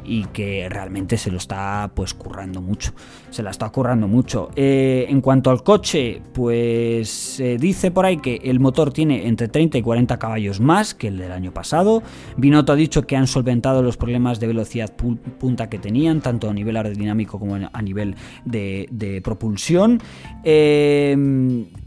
y 0.08 0.26
que 0.26 0.68
realmente 0.70 1.18
se 1.18 1.30
lo 1.30 1.38
está 1.38 1.92
pues 1.94 2.14
currando 2.14 2.62
mucho. 2.62 2.94
Se 3.30 3.44
la 3.44 3.52
está 3.52 3.70
currando 3.70 4.08
mucho. 4.08 4.50
Eh, 4.56 5.06
en 5.10 5.22
cuanto 5.22 5.52
al 5.52 5.64
coche, 5.64 6.22
pues 6.34 7.10
se 7.10 7.58
dice 7.58 7.92
por 7.92 8.06
ahí 8.06 8.18
que 8.18 8.40
el 8.44 8.60
motor 8.60 8.92
tiene 8.92 9.28
entre 9.28 9.50
30 9.50 9.78
y 9.78 9.82
40 9.82 10.18
caballos 10.18 10.60
más 10.60 10.94
que 10.94 11.10
el 11.10 11.18
del 11.18 11.32
año 11.32 11.52
pasado. 11.54 12.02
Binotto 12.38 12.72
ha 12.72 12.76
dicho 12.76 13.06
que 13.06 13.18
han 13.18 13.28
solventado 13.28 13.84
los 13.84 13.98
problemas 13.98 14.40
de 14.40 14.48
velocidad 14.48 14.96
punta 14.96 15.70
que 15.70 15.78
tenían, 15.78 16.22
tanto 16.22 16.50
a 16.50 16.54
nivel 16.54 16.78
aerodinámico 16.78 17.38
como 17.38 17.56
a 17.56 17.82
nivel 17.82 18.16
de, 18.46 19.22
propulsión. 19.24 20.00
Eh, 20.44 21.16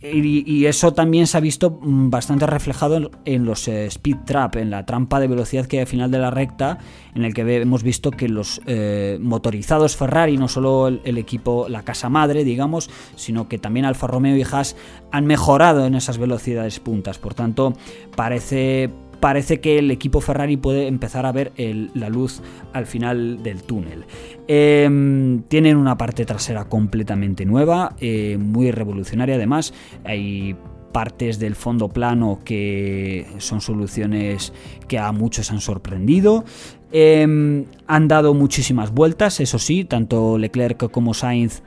y, 0.02 0.66
eso 0.66 0.92
también 0.92 1.26
se 1.26 1.36
ha 1.36 1.40
visto 1.40 1.78
mm, 1.82 2.10
bastante 2.10 2.46
reflejado 2.46 3.10
en 3.24 3.44
los 3.44 3.66
eh, 3.68 3.86
speed 3.86 4.18
trap, 4.24 4.56
en 4.56 4.70
la 4.70 4.84
trampa 4.84 5.20
de 5.20 5.26
velocidad 5.26 5.66
que 5.66 5.78
hay 5.78 5.82
al 5.82 5.86
final 5.86 6.10
de 6.10 6.18
la 6.18 6.30
recta, 6.30 6.78
en 7.14 7.24
el 7.24 7.34
que 7.34 7.40
hemos 7.42 7.82
visto 7.82 8.09
que 8.10 8.28
los 8.28 8.60
eh, 8.66 9.18
motorizados 9.20 9.96
Ferrari, 9.96 10.36
no 10.36 10.48
solo 10.48 10.88
el, 10.88 11.18
equipo, 11.18 11.68
la 11.68 11.82
casa 11.84 12.08
madre, 12.08 12.44
digamos, 12.44 12.90
sino 13.16 13.48
que 13.48 13.58
también 13.58 13.86
Alfa 13.86 14.06
Romeo 14.06 14.36
y 14.36 14.42
Haas 14.42 14.76
han 15.10 15.26
mejorado 15.26 15.86
en 15.86 15.94
esas 15.94 16.18
velocidades 16.18 16.80
puntas. 16.80 17.18
Por 17.18 17.34
tanto, 17.34 17.74
parece 18.16 18.90
parece 19.20 19.60
que 19.60 19.78
el 19.78 19.90
equipo 19.90 20.20
Ferrari 20.20 20.56
puede 20.56 20.88
empezar 20.88 21.26
a 21.26 21.32
ver 21.32 21.52
la 21.56 22.08
luz 22.08 22.42
al 22.72 22.86
final 22.86 23.42
del 23.42 23.62
túnel. 23.62 24.04
Em, 24.48 25.42
tienen 25.42 25.76
una 25.76 25.96
parte 25.96 26.24
trasera 26.24 26.64
completamente 26.64 27.44
nueva, 27.44 27.94
eh, 28.00 28.38
muy 28.40 28.70
revolucionaria 28.70 29.36
además. 29.36 29.74
Hay 30.04 30.56
partes 30.92 31.38
del 31.38 31.54
fondo 31.54 31.88
plano 31.88 32.40
que 32.44 33.26
son 33.38 33.60
soluciones 33.60 34.52
que 34.88 34.98
a 34.98 35.12
muchos 35.12 35.50
han 35.50 35.60
sorprendido. 35.60 36.44
Em, 36.92 37.66
han 37.87 38.09
dado 38.09 38.35
muchísimas 38.35 38.92
vueltas, 38.92 39.40
eso 39.40 39.59
sí, 39.59 39.85
tanto 39.85 40.38
Leclerc 40.38 40.90
como 40.90 41.14
Sainz 41.14 41.62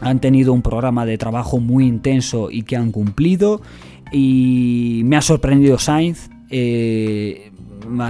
han 0.00 0.20
tenido 0.20 0.52
un 0.52 0.62
programa 0.62 1.06
de 1.06 1.18
trabajo 1.18 1.58
muy 1.58 1.86
intenso 1.86 2.50
y 2.50 2.62
que 2.62 2.76
han 2.76 2.92
cumplido. 2.92 3.60
Y 4.12 5.02
me 5.04 5.16
ha 5.16 5.22
sorprendido 5.22 5.78
Sainz. 5.78 6.30
Eh, 6.50 7.50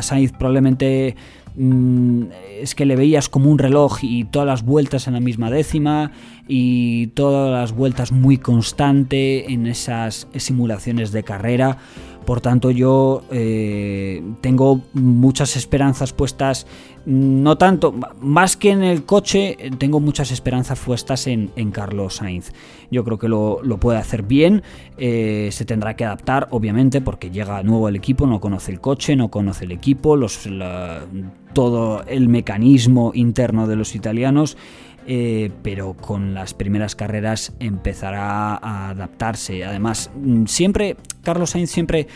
Sainz 0.03 0.33
probablemente 0.33 1.17
mm, 1.57 2.23
es 2.61 2.75
que 2.75 2.87
le 2.87 2.97
veías 2.97 3.29
como 3.29 3.51
un 3.51 3.59
reloj 3.59 3.99
y 4.03 4.25
todas 4.25 4.47
las 4.47 4.63
vueltas 4.65 5.07
en 5.07 5.15
la 5.15 5.21
misma 5.21 5.51
décima 5.51 6.13
y 6.49 7.09
todas 7.09 7.51
las 7.51 7.73
vueltas 7.73 8.13
muy 8.13 8.39
constante 8.39 9.53
en 9.53 9.67
esas 9.67 10.29
simulaciones 10.37 11.13
de 11.13 11.23
carrera. 11.23 11.79
Por 12.27 12.41
tanto, 12.41 12.73
yo 12.73 13.23
eh, 13.31 14.21
tengo 14.41 14.83
muchas 14.95 15.55
esperanzas 15.55 16.13
puestas, 16.13 16.67
no 17.07 17.57
tanto, 17.57 17.95
más 18.21 18.57
que 18.57 18.73
en 18.73 18.83
el 18.83 19.05
coche, 19.05 19.57
tengo 19.79 20.01
muchas 20.01 20.33
esperanzas 20.33 20.81
puestas 20.81 21.29
en, 21.29 21.71
Carlos 21.71 22.17
Sainz. 22.17 22.51
Yo 22.91 23.05
creo 23.05 23.19
que 23.19 23.29
lo, 23.29 23.61
puede 23.79 23.99
hacer 23.99 24.25
bien, 24.25 24.65
eh, 24.99 25.51
se 25.53 25.65
tendrá 25.65 25.95
que 25.95 26.05
adaptar, 26.05 26.49
obviamente, 26.51 27.01
porque 27.01 27.31
llega 27.31 27.63
nuevo 27.63 27.87
al 27.87 27.95
equipo, 27.95 28.27
no 28.27 28.41
conoce 28.41 28.73
el 28.73 28.81
coche, 28.81 29.15
no 29.15 29.31
conoce 29.31 29.65
el 29.65 29.71
equipo, 29.71 30.17
los, 30.17 30.49
todo 31.53 32.03
el 32.09 32.29
mecanismo 32.29 33.13
interno 33.15 33.69
de 33.69 33.77
los 33.77 33.95
italianos. 33.95 34.57
Eh, 35.09 35.53
pero 35.63 35.95
con 35.95 36.35
las 36.35 36.53
primeras 36.53 36.97
carreras 36.97 37.53
empezará 37.61 38.57
a 38.57 38.91
adaptarse. 38.91 39.65
Además, 39.65 40.11
mm, 40.17 40.47
siempre, 40.47 40.97
Carlos 41.23 41.51
Sainz 41.51 41.71
siempre 41.71 42.09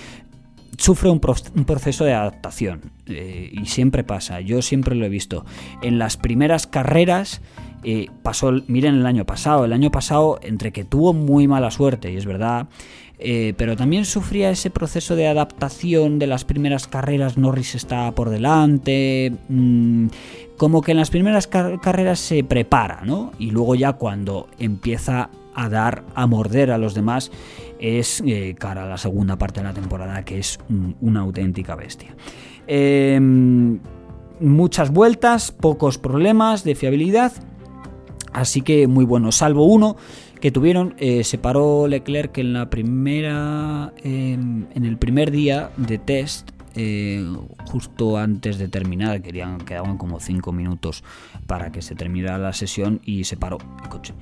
sufre 0.77 1.11
un, 1.11 1.21
proceso 1.21 2.05
de 2.05 2.15
adaptación 2.15 2.91
eh, 3.07 3.51
y 3.53 3.67
siempre 3.67 4.03
pasa, 4.03 4.41
yo 4.41 4.63
siempre 4.63 4.97
lo 4.97 5.05
he 5.05 5.09
visto. 5.09 5.45
En 5.83 5.99
las 5.99 6.17
primeras 6.17 6.67
carreras 6.67 7.43
eh, 7.85 8.09
pasó, 8.23 8.53
miren 8.67 8.97
el 8.97 9.07
año 9.07 9.25
pasado, 9.25 9.65
el 9.65 9.73
año 9.73 9.91
pasado 9.91 10.41
entre 10.43 10.73
que 10.73 10.85
tuvo 10.85 11.13
muy 11.13 11.47
mala 11.47 11.71
suerte, 11.71 12.11
y 12.11 12.17
es 12.17 12.25
verdad, 12.25 12.69
eh, 13.23 13.53
pero 13.57 13.77
también 13.77 14.07
sufría 14.07 14.51
ese 14.51 14.71
proceso 14.71 15.15
de 15.15 15.29
adaptación 15.29 16.19
de 16.19 16.27
las 16.27 16.45
primeras 16.45 16.89
carreras, 16.89 17.37
Norris 17.37 17.75
está 17.75 18.11
por 18.13 18.31
delante, 18.31 19.33
mm, 19.49 20.07
como 20.57 20.81
que 20.81 20.93
en 20.93 20.99
las 20.99 21.11
primeras 21.11 21.47
carreras 21.47 22.19
se 22.19 22.43
prepara, 22.45 23.03
¿no? 23.05 23.33
Y 23.39 23.51
luego 23.51 23.75
ya 23.75 23.93
cuando 23.95 24.49
empieza 24.59 25.31
a 25.55 25.69
dar, 25.69 26.03
a 26.15 26.27
morder 26.27 26.71
a 26.71 26.79
los 26.79 26.95
demás, 26.95 27.31
es 27.79 28.23
eh, 28.27 28.55
cara 28.59 28.85
a 28.85 28.87
la 28.87 28.99
segunda 28.99 29.37
parte 29.37 29.61
de 29.61 29.65
la 29.65 29.75
temporada, 29.75 30.25
que 30.25 30.39
es 30.39 30.59
una 31.01 31.21
auténtica 31.21 31.75
bestia. 31.77 32.15
Em, 32.67 33.81
muchas 34.41 34.91
vueltas, 34.91 35.53
pocos 35.53 35.99
problemas 35.99 36.65
de 36.65 36.75
fiabilidad, 36.75 37.33
así 38.33 38.63
que 38.63 38.87
muy 38.87 39.05
bueno, 39.05 39.33
salvo 39.33 39.65
uno 39.65 39.97
que 40.41 40.51
tuvieron, 40.51 40.95
eh, 40.99 41.25
se 41.25 41.39
paró 41.39 41.87
Leclerc 41.87 42.39
en 42.39 42.53
la 42.53 42.71
primera, 42.71 43.93
en 44.03 44.69
el 44.75 44.97
primer 44.97 45.31
día 45.31 45.71
de 45.77 45.99
test, 45.99 46.51
eh, 46.75 47.25
justo 47.67 48.17
antes 48.17 48.59
de 48.59 48.69
terminar, 48.69 49.23
querían, 49.23 49.59
quedaban 49.59 49.99
como 49.99 50.21
5 50.21 50.53
minutos 50.53 51.03
para 51.47 51.73
que 51.73 51.83
se 51.83 51.95
terminara 51.95 52.39
la 52.39 52.53
sesión 52.53 53.01
y 53.05 53.25
se 53.25 53.37
paró 53.37 53.59
el 53.83 53.89
coche. 53.89 54.15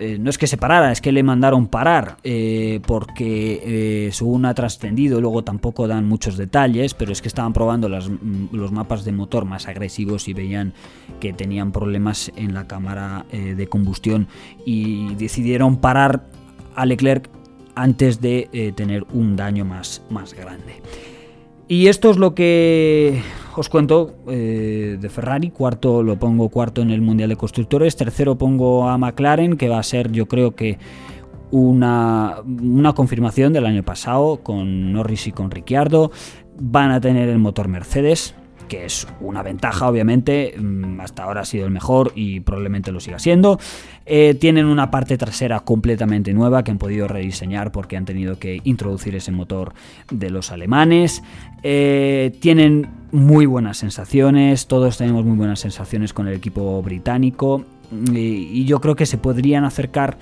Eh, 0.00 0.18
no 0.18 0.28
es 0.28 0.38
que 0.38 0.48
se 0.48 0.56
parara, 0.56 0.90
es 0.90 1.00
que 1.00 1.12
le 1.12 1.22
mandaron 1.22 1.68
parar, 1.68 2.16
eh, 2.24 2.80
porque 2.84 4.10
según 4.12 4.44
ha 4.44 4.52
trascendido, 4.52 5.20
luego 5.20 5.44
tampoco 5.44 5.86
dan 5.86 6.08
muchos 6.08 6.36
detalles, 6.36 6.94
pero 6.94 7.12
es 7.12 7.22
que 7.22 7.28
estaban 7.28 7.52
probando 7.52 7.88
mm, 7.88 8.48
los 8.50 8.72
mapas 8.72 9.04
de 9.04 9.12
motor 9.12 9.44
más 9.44 9.68
agresivos 9.68 10.26
y 10.26 10.34
veían 10.34 10.72
que 11.20 11.32
tenían 11.32 11.70
problemas 11.70 12.32
en 12.34 12.54
la 12.54 12.66
cámara 12.66 13.24
de 13.30 13.68
combustión 13.68 14.26
y 14.66 15.14
decidieron 15.14 15.76
parar 15.76 16.26
a 16.74 16.86
Leclerc 16.86 17.30
antes 17.76 18.20
de 18.20 18.72
tener 18.76 19.06
un 19.12 19.36
daño 19.36 19.64
más, 19.64 20.02
más 20.10 20.34
grande. 20.34 20.82
Y 21.66 21.86
esto 21.88 22.10
es 22.10 22.18
lo 22.18 22.34
que 22.34 23.22
os 23.56 23.68
cuento 23.68 24.14
eh, 24.28 24.98
de 25.00 25.08
Ferrari. 25.08 25.50
Cuarto 25.50 26.02
lo 26.02 26.18
pongo 26.18 26.48
cuarto 26.50 26.82
en 26.82 26.90
el 26.90 27.00
Mundial 27.00 27.30
de 27.30 27.36
Constructores. 27.36 27.96
Tercero 27.96 28.36
pongo 28.36 28.88
a 28.88 28.98
McLaren, 28.98 29.56
que 29.56 29.68
va 29.68 29.78
a 29.78 29.82
ser 29.82 30.12
yo 30.12 30.26
creo 30.26 30.54
que 30.54 30.78
una, 31.50 32.36
una 32.46 32.92
confirmación 32.92 33.52
del 33.52 33.66
año 33.66 33.82
pasado 33.82 34.40
con 34.42 34.92
Norris 34.92 35.26
y 35.26 35.32
con 35.32 35.50
Ricciardo. 35.50 36.10
Van 36.60 36.90
a 36.90 37.00
tener 37.00 37.28
el 37.28 37.38
motor 37.38 37.68
Mercedes 37.68 38.34
que 38.68 38.84
es 38.84 39.06
una 39.20 39.42
ventaja, 39.42 39.88
obviamente. 39.88 40.54
Mm, 40.58 41.00
hasta 41.00 41.24
ahora 41.24 41.42
ha 41.42 41.44
sido 41.44 41.66
el 41.66 41.70
mejor 41.70 42.12
y 42.14 42.40
probablemente 42.40 42.92
lo 42.92 43.00
siga 43.00 43.18
siendo. 43.18 43.58
Eh, 44.06 44.34
tienen 44.38 44.66
una 44.66 44.90
parte 44.90 45.16
trasera 45.16 45.60
completamente 45.60 46.32
nueva 46.34 46.64
que 46.64 46.70
han 46.70 46.78
podido 46.78 47.08
rediseñar 47.08 47.72
porque 47.72 47.96
han 47.96 48.04
tenido 48.04 48.38
que 48.38 48.60
introducir 48.64 49.14
ese 49.14 49.32
motor 49.32 49.74
de 50.10 50.30
los 50.30 50.52
alemanes. 50.52 51.22
Eh, 51.62 52.36
tienen 52.40 52.88
muy 53.12 53.46
buenas 53.46 53.78
sensaciones, 53.78 54.66
todos 54.66 54.98
tenemos 54.98 55.24
muy 55.24 55.36
buenas 55.36 55.60
sensaciones 55.60 56.12
con 56.12 56.28
el 56.28 56.34
equipo 56.34 56.82
británico 56.82 57.64
y 58.12 58.64
yo 58.64 58.80
creo 58.80 58.96
que 58.96 59.06
se 59.06 59.18
podrían 59.18 59.64
acercar 59.64 60.18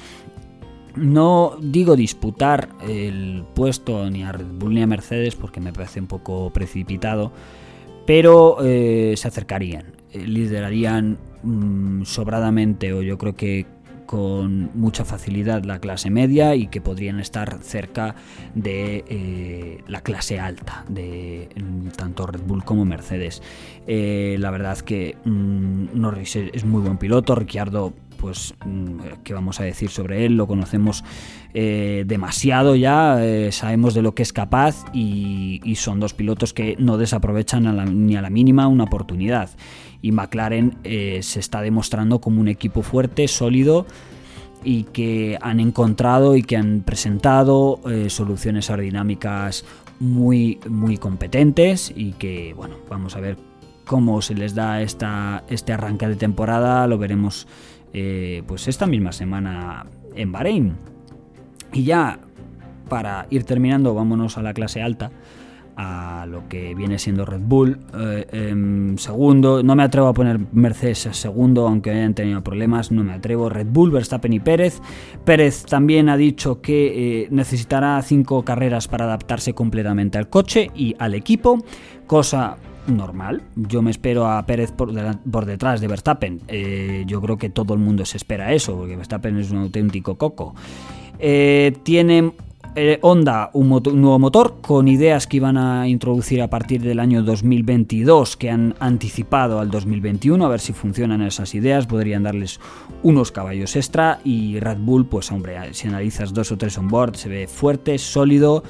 no 0.96 1.56
digo 1.60 1.96
disputar 1.96 2.68
el 2.86 3.44
puesto 3.54 4.08
ni 4.10 4.22
a 4.22 4.32
Red 4.32 4.46
Bull 4.58 4.74
ni 4.74 4.82
a 4.82 4.86
Mercedes 4.86 5.34
porque 5.34 5.60
me 5.60 5.72
parece 5.72 6.00
un 6.00 6.06
poco 6.06 6.50
precipitado, 6.50 7.32
pero 8.06 8.58
eh, 8.62 9.14
se 9.16 9.28
acercarían, 9.28 9.96
eh, 10.12 10.26
liderarían 10.26 11.18
mm, 11.42 12.04
sobradamente 12.04 12.92
o 12.92 13.02
yo 13.02 13.18
creo 13.18 13.34
que 13.34 13.66
con 14.06 14.70
mucha 14.74 15.06
facilidad 15.06 15.64
la 15.64 15.78
clase 15.78 16.10
media 16.10 16.54
y 16.54 16.66
que 16.66 16.82
podrían 16.82 17.18
estar 17.18 17.60
cerca 17.62 18.14
de 18.54 19.04
eh, 19.08 19.78
la 19.86 20.02
clase 20.02 20.38
alta 20.38 20.84
de 20.88 21.48
mm, 21.56 21.88
tanto 21.96 22.26
Red 22.26 22.42
Bull 22.42 22.64
como 22.64 22.84
Mercedes. 22.84 23.42
la 23.86 24.50
verdad 24.50 24.78
que 24.78 25.16
mm, 25.24 25.98
Norris 25.98 26.36
es 26.36 26.64
muy 26.64 26.82
buen 26.82 26.98
piloto, 26.98 27.34
Ricciardo 27.34 27.94
pues, 28.22 28.54
mm, 28.64 29.00
¿qué 29.24 29.34
vamos 29.34 29.58
a 29.58 29.64
decir 29.64 29.90
sobre 29.90 30.24
él? 30.24 30.36
Lo 30.36 30.46
conocemos 30.46 31.02
eh, 31.54 32.04
demasiado 32.06 32.76
ya, 32.76 33.22
eh, 33.22 33.50
sabemos 33.50 33.94
de 33.94 34.02
lo 34.02 34.14
que 34.14 34.22
es 34.22 34.32
capaz 34.32 34.84
y, 34.94 35.60
son 35.74 35.98
dos 35.98 36.14
pilotos 36.14 36.52
que 36.52 36.76
no 36.78 36.98
desaprovechan 36.98 38.06
ni 38.06 38.14
a 38.14 38.22
la 38.22 38.30
mínima 38.30 38.68
una 38.68 38.84
oportunidad. 38.84 39.50
Y 40.02 40.12
McLaren 40.12 40.78
eh, 40.84 41.18
se 41.22 41.40
está 41.40 41.62
demostrando 41.62 42.20
como 42.20 42.40
un 42.40 42.46
equipo 42.46 42.82
fuerte, 42.82 43.26
sólido 43.26 43.86
y 44.62 44.84
que 44.84 45.36
han 45.42 45.58
encontrado 45.58 46.36
y 46.36 46.44
que 46.44 46.56
han 46.56 46.82
presentado 46.82 47.80
soluciones 48.06 48.70
aerodinámicas 48.70 49.64
muy, 49.98 50.60
muy 50.68 50.96
competentes 50.96 51.92
y 51.96 52.12
que, 52.12 52.54
bueno, 52.54 52.76
vamos 52.88 53.16
a 53.16 53.20
ver 53.20 53.36
cómo 53.84 54.22
se 54.22 54.34
les 54.34 54.54
da 54.54 54.80
esta, 54.80 55.42
este 55.48 55.72
arranque 55.72 56.06
de 56.06 56.16
temporada, 56.16 56.86
lo 56.86 56.98
veremos 56.98 57.48
eh, 57.92 58.42
pues 58.46 58.68
esta 58.68 58.86
misma 58.86 59.12
semana 59.12 59.86
en 60.14 60.32
Bahrein. 60.32 60.76
Y 61.72 61.84
ya 61.84 62.18
para 62.88 63.26
ir 63.30 63.44
terminando, 63.44 63.94
vámonos 63.94 64.36
a 64.36 64.42
la 64.42 64.52
clase 64.52 64.82
alta, 64.82 65.10
a 65.76 66.26
lo 66.28 66.48
que 66.48 66.74
viene 66.74 66.98
siendo 66.98 67.24
Red 67.24 67.40
Bull. 67.40 67.78
Eh, 67.98 68.94
segundo, 68.98 69.62
no 69.62 69.74
me 69.74 69.82
atrevo 69.82 70.08
a 70.08 70.12
poner 70.12 70.38
Mercedes 70.52 71.08
segundo, 71.12 71.66
aunque 71.66 71.90
hayan 71.90 72.14
tenido 72.14 72.42
problemas, 72.42 72.92
no 72.92 73.02
me 73.04 73.14
atrevo. 73.14 73.48
Red 73.48 73.68
Bull, 73.70 73.90
Verstappen 73.90 74.32
y 74.34 74.40
Pérez. 74.40 74.80
Pérez 75.24 75.64
también 75.64 76.08
ha 76.08 76.16
dicho 76.16 76.60
que 76.60 77.22
eh, 77.22 77.28
necesitará 77.30 78.00
cinco 78.02 78.44
carreras 78.44 78.88
para 78.88 79.04
adaptarse 79.04 79.54
completamente 79.54 80.18
al 80.18 80.28
coche 80.28 80.70
y 80.74 80.94
al 80.98 81.14
equipo, 81.14 81.64
cosa 82.06 82.58
normal. 82.86 83.42
Yo 83.56 83.82
me 83.82 83.90
espero 83.90 84.26
a 84.26 84.44
Pérez 84.46 84.72
por, 84.72 84.92
detrás 85.46 85.80
de 85.80 85.88
Verstappen. 85.88 86.40
Eh, 86.48 87.04
yo 87.06 87.20
creo 87.20 87.38
que 87.38 87.50
todo 87.50 87.74
el 87.74 87.80
mundo 87.80 88.04
se 88.04 88.16
espera 88.16 88.52
eso, 88.52 88.76
porque 88.76 88.96
Verstappen 88.96 89.38
es 89.38 89.50
un 89.50 89.58
auténtico 89.58 90.16
coco. 90.16 90.54
Eh, 91.18 91.76
tiene 91.82 92.32
eh, 92.74 92.98
Honda 93.02 93.50
un, 93.52 93.68
nuevo 93.68 94.18
motor 94.18 94.56
con 94.62 94.88
ideas 94.88 95.26
que 95.26 95.36
iban 95.36 95.58
a 95.58 95.86
introducir 95.88 96.40
a 96.40 96.48
partir 96.48 96.80
del 96.80 97.00
año 97.00 97.22
2022 97.22 98.38
que 98.38 98.48
han 98.48 98.74
anticipado 98.80 99.60
al 99.60 99.70
2021 99.70 100.42
a 100.42 100.48
ver 100.48 100.60
si 100.60 100.72
funcionan 100.72 101.20
esas 101.20 101.54
ideas 101.54 101.86
podrían 101.86 102.22
darles 102.22 102.60
unos 103.02 103.30
caballos 103.30 103.76
extra 103.76 104.20
y 104.24 104.58
Red 104.58 104.78
Bull 104.78 105.04
pues 105.04 105.30
hombre 105.30 105.74
si 105.74 105.86
analizas 105.86 106.32
dos 106.32 106.50
o 106.50 106.56
tres 106.56 106.78
on 106.78 106.88
board 106.88 107.16
se 107.16 107.28
ve 107.28 107.46
fuerte 107.46 107.98
sólido 107.98 108.64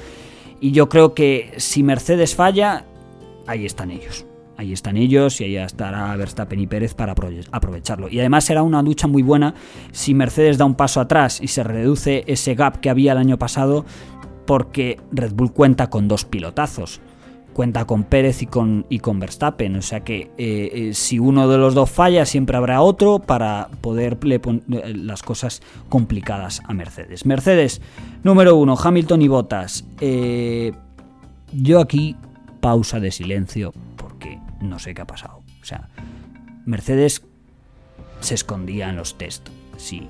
y 0.59 0.71
yo 0.71 0.89
creo 0.89 1.13
que 1.13 1.53
si 1.55 1.81
Mercedes 1.81 2.35
falla 2.35 2.85
ahí 3.47 3.65
están 3.65 3.91
ellos. 3.91 4.25
Ahí 4.55 4.71
están 4.71 4.97
ellos 4.97 5.41
y 5.41 5.45
ahí 5.45 5.57
estará 5.57 6.15
Verstappen 6.15 6.59
y 6.59 6.67
Pérez 6.67 6.93
para 6.93 7.15
aprovecharlo. 7.51 8.07
Y 8.07 8.19
además 8.19 8.43
será 8.43 8.61
una 8.61 8.83
lucha 8.83 9.07
muy 9.07 9.23
buena 9.23 9.55
si 9.91 10.13
Mercedes 10.13 10.57
da 10.57 10.65
un 10.65 10.75
paso 10.75 11.01
atrás 11.01 11.41
y 11.41 11.47
se 11.47 11.63
reduce 11.63 12.23
ese 12.27 12.53
gap 12.53 12.79
que 12.79 12.89
había 12.89 13.13
el 13.13 13.17
año 13.17 13.39
pasado 13.39 13.83
porque 14.45 14.99
Red 15.11 15.33
Bull 15.33 15.53
cuenta 15.53 15.89
con 15.89 16.07
dos 16.07 16.25
pilotazos. 16.25 17.01
Cuenta 17.53 17.85
con 17.85 18.03
Pérez 18.03 18.41
y 18.41 18.47
con, 18.47 18.85
y 18.89 18.99
con 18.99 19.19
Verstappen. 19.19 19.75
O 19.75 19.81
sea 19.81 20.03
que 20.03 20.31
eh, 20.37 20.71
eh, 20.73 20.93
si 20.93 21.19
uno 21.19 21.47
de 21.47 21.57
los 21.57 21.75
dos 21.75 21.89
falla, 21.89 22.25
siempre 22.25 22.57
habrá 22.57 22.81
otro 22.81 23.19
para 23.19 23.69
poner 23.81 24.17
eh, 24.23 24.93
las 24.95 25.21
cosas 25.21 25.61
complicadas 25.89 26.61
a 26.67 26.73
Mercedes. 26.73 27.25
Mercedes, 27.25 27.81
número 28.23 28.55
uno, 28.55 28.75
Hamilton 28.75 29.21
y 29.21 29.27
Bottas. 29.27 29.85
yo 31.51 31.79
aquí 31.79 32.15
pausa 32.63 33.01
de 33.01 33.11
silencio 33.11 33.73
porque 33.97 34.39
no 34.61 34.79
sé 34.79 34.93
qué 34.93 35.01
ha 35.01 35.05
pasado. 35.05 35.43
O 35.61 35.65
sea, 35.65 35.89
Mercedes 36.65 37.21
se 38.21 38.35
escondía 38.35 38.89
en 38.89 38.95
los 38.95 39.17
test, 39.17 39.49
sí, 39.75 40.07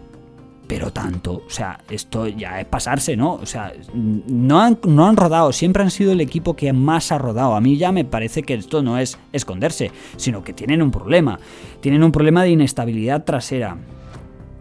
pero 0.67 0.93
tanto, 0.93 1.41
o 1.47 1.49
sea, 1.49 1.79
esto 1.89 2.27
ya 2.27 2.61
es 2.61 2.67
pasarse, 2.67 3.17
¿no? 3.17 3.33
O 3.33 3.47
sea, 3.47 3.73
no 3.95 4.61
han, 4.61 4.77
no 4.87 5.07
han 5.07 5.17
rodado, 5.17 5.51
siempre 5.51 5.81
han 5.81 5.89
sido 5.89 6.11
el 6.11 6.21
equipo 6.21 6.55
que 6.55 6.71
más 6.73 7.11
ha 7.11 7.17
rodado. 7.17 7.55
A 7.55 7.61
mí 7.61 7.75
ya 7.77 7.91
me 7.91 8.05
parece 8.05 8.43
que 8.43 8.53
esto 8.53 8.83
no 8.83 8.99
es 8.99 9.17
esconderse, 9.31 9.91
sino 10.15 10.43
que 10.43 10.53
tienen 10.53 10.83
un 10.83 10.91
problema. 10.91 11.39
Tienen 11.81 12.03
un 12.03 12.11
problema 12.11 12.43
de 12.43 12.51
inestabilidad 12.51 13.23
trasera. 13.23 13.77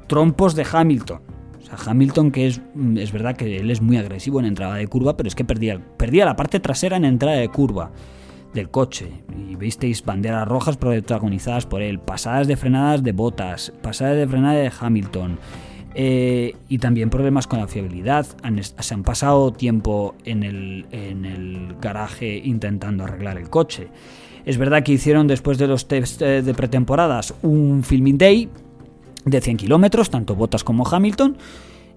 Trompos 0.07 0.55
de 0.55 0.67
Hamilton. 0.71 1.32
Hamilton, 1.77 2.31
que 2.31 2.47
es, 2.47 2.61
es 2.97 3.13
verdad 3.13 3.37
que 3.37 3.57
él 3.57 3.71
es 3.71 3.81
muy 3.81 3.97
agresivo 3.97 4.41
en 4.41 4.47
entrada 4.47 4.75
de 4.77 4.87
curva, 4.87 5.17
pero 5.17 5.29
es 5.29 5.35
que 5.35 5.45
perdía, 5.45 5.81
perdía 5.97 6.25
la 6.25 6.37
parte 6.37 6.61
trasera 6.61 6.97
en 6.97 7.05
entrada 7.05 7.37
de 7.37 7.49
curva 7.49 7.91
del 8.55 8.71
coche. 8.71 9.11
Y 9.37 9.57
visteis 9.57 10.05
banderas 10.05 10.47
rojas 10.47 10.77
protagonizadas 10.77 11.67
por 11.67 11.83
él, 11.83 11.99
pasadas 11.99 12.47
de 12.47 12.57
frenadas 12.57 13.03
de 13.03 13.13
botas, 13.13 13.73
pasadas 13.83 14.17
de 14.17 14.27
frenada 14.27 14.55
de 14.55 14.73
Hamilton. 14.79 15.39
Eh, 15.95 16.57
y 16.69 16.79
también 16.79 17.11
problemas 17.11 17.47
con 17.47 17.59
la 17.59 17.67
fiabilidad. 17.67 18.27
se 18.79 18.95
han 18.95 19.03
pasado 19.03 19.53
tiempo 19.53 20.15
en 20.25 20.43
el, 20.43 20.87
en 20.91 21.25
el 21.25 21.77
garaje 21.81 22.41
intentando 22.43 23.05
arreglar 23.05 23.37
el 23.37 23.51
coche. 23.51 23.89
Es 24.45 24.59
verdad 24.59 24.83
que 24.83 24.93
hicieron 24.93 25.27
después 25.29 25.59
de 25.59 25.69
los 25.69 25.87
test 25.87 26.21
eh, 26.23 26.43
de 26.43 26.55
pretemporadas 26.55 27.35
un 27.43 27.85
filming 27.85 28.19
day, 28.19 28.49
de 29.25 29.41
100 29.41 29.57
kilómetros, 29.57 30.11
tanto 30.11 30.35
Bottas 30.35 30.65
como 30.65 30.87
Hamilton, 30.87 31.37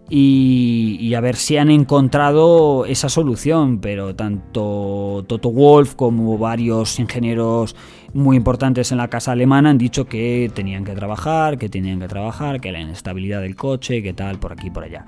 y, 0.10 1.14
a 1.16 1.20
ver 1.20 1.36
si 1.36 1.58
han 1.58 1.72
encontrado 1.72 2.86
esa 2.86 3.10
solución, 3.10 3.80
pero 3.80 4.16
tanto 4.16 5.26
Toto 5.28 5.52
Wolf 5.52 5.96
como 5.96 6.38
varios 6.38 7.00
ingenieros 7.00 7.76
muy 8.14 8.38
importantes 8.38 8.92
en 8.92 9.00
la 9.00 9.10
casa 9.10 9.32
alemana 9.32 9.72
han 9.72 9.80
dicho 9.80 10.06
que 10.06 10.52
tenían 10.54 10.86
que 10.86 10.94
trabajar, 10.94 11.58
que 11.58 11.70
tenían 11.70 12.00
que 12.00 12.08
trabajar, 12.08 12.62
que 12.62 12.72
la 12.72 12.82
inestabilidad 12.82 13.42
del 13.42 13.56
coche, 13.56 14.04
que 14.04 14.14
tal, 14.14 14.38
por 14.38 14.54
aquí, 14.54 14.70
por 14.70 14.84
allá. 14.84 15.06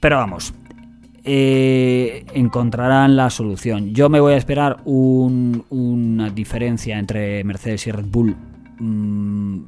Pero 0.00 0.16
vamos, 0.16 0.54
eh, 1.22 2.24
encontrarán 2.32 3.16
la 3.16 3.28
solución. 3.28 3.92
Yo 3.92 4.08
me 4.08 4.20
voy 4.20 4.32
a 4.32 4.36
esperar 4.36 4.78
una 4.86 6.30
diferencia 6.30 6.98
entre 6.98 7.44
Mercedes 7.44 7.86
y 7.86 7.90
Red 7.92 8.06
Bull. 8.06 8.34
Mm, 8.78 9.58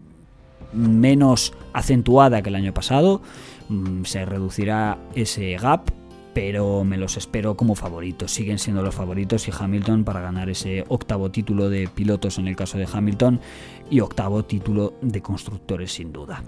menos 0.72 1.52
acentuada 1.72 2.42
que 2.42 2.48
el 2.48 2.54
año 2.56 2.74
pasado. 2.74 3.22
Mm, 3.68 4.04
se 4.04 4.24
reducirá 4.24 4.98
ese 5.14 5.56
gap 5.56 5.90
pero 6.34 6.84
me 6.84 6.96
los 6.96 7.16
espero 7.16 7.56
como 7.56 7.74
favoritos. 7.74 8.32
Siguen 8.32 8.58
siendo 8.58 8.82
los 8.82 8.94
favoritos 8.94 9.46
y 9.48 9.52
Hamilton 9.56 10.04
para 10.04 10.20
ganar 10.20 10.48
ese 10.48 10.84
octavo 10.88 11.30
título 11.30 11.68
de 11.68 11.88
pilotos 11.88 12.38
en 12.38 12.48
el 12.48 12.56
caso 12.56 12.78
de 12.78 12.88
Hamilton 12.90 13.40
y 13.90 14.00
octavo 14.00 14.44
título 14.44 14.94
de 15.02 15.20
constructores 15.20 15.92
sin 15.92 16.12
duda. 16.12 16.42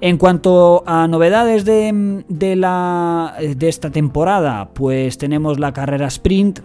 En 0.00 0.18
cuanto 0.18 0.82
a 0.86 1.06
novedades 1.08 1.64
de, 1.64 2.24
de, 2.28 2.56
la, 2.56 3.34
de 3.40 3.68
esta 3.68 3.90
temporada, 3.90 4.70
pues 4.74 5.16
tenemos 5.16 5.58
la 5.58 5.72
carrera 5.72 6.08
sprint 6.08 6.60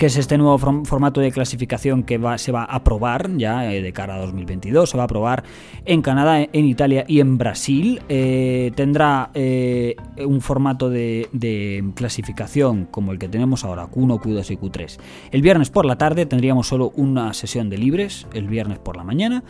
que 0.00 0.06
es 0.06 0.16
este 0.16 0.38
nuevo 0.38 0.56
formato 0.86 1.20
de 1.20 1.30
clasificación 1.30 2.04
que 2.04 2.18
se 2.38 2.52
va 2.52 2.64
a 2.64 2.82
probar 2.82 3.36
ya 3.36 3.70
eh, 3.70 3.82
de 3.82 3.92
cara 3.92 4.14
a 4.14 4.18
2022. 4.20 4.88
Se 4.88 4.96
va 4.96 5.04
a 5.04 5.06
probar 5.06 5.44
en 5.84 6.00
Canadá, 6.00 6.40
en 6.40 6.64
Italia 6.64 7.04
y 7.06 7.20
en 7.20 7.36
Brasil. 7.36 8.00
Eh, 8.08 8.72
tendrá 8.74 9.30
eh, 9.34 9.96
un 10.26 10.40
formato 10.40 10.88
de, 10.88 11.92
clasificación 11.94 12.86
como 12.86 13.12
el 13.12 13.18
que 13.18 13.28
tenemos 13.28 13.62
ahora, 13.62 13.90
Q1, 13.90 14.22
Q2 14.22 14.50
y 14.52 14.56
Q3. 14.56 14.98
El 15.32 15.42
viernes 15.42 15.68
por 15.68 15.84
la 15.84 15.98
tarde 15.98 16.24
tendríamos 16.24 16.66
solo 16.66 16.92
una 16.96 17.34
sesión 17.34 17.68
de 17.68 17.76
libres, 17.76 18.26
el 18.32 18.48
viernes 18.48 18.78
por 18.78 18.96
la 18.96 19.04
mañana. 19.04 19.44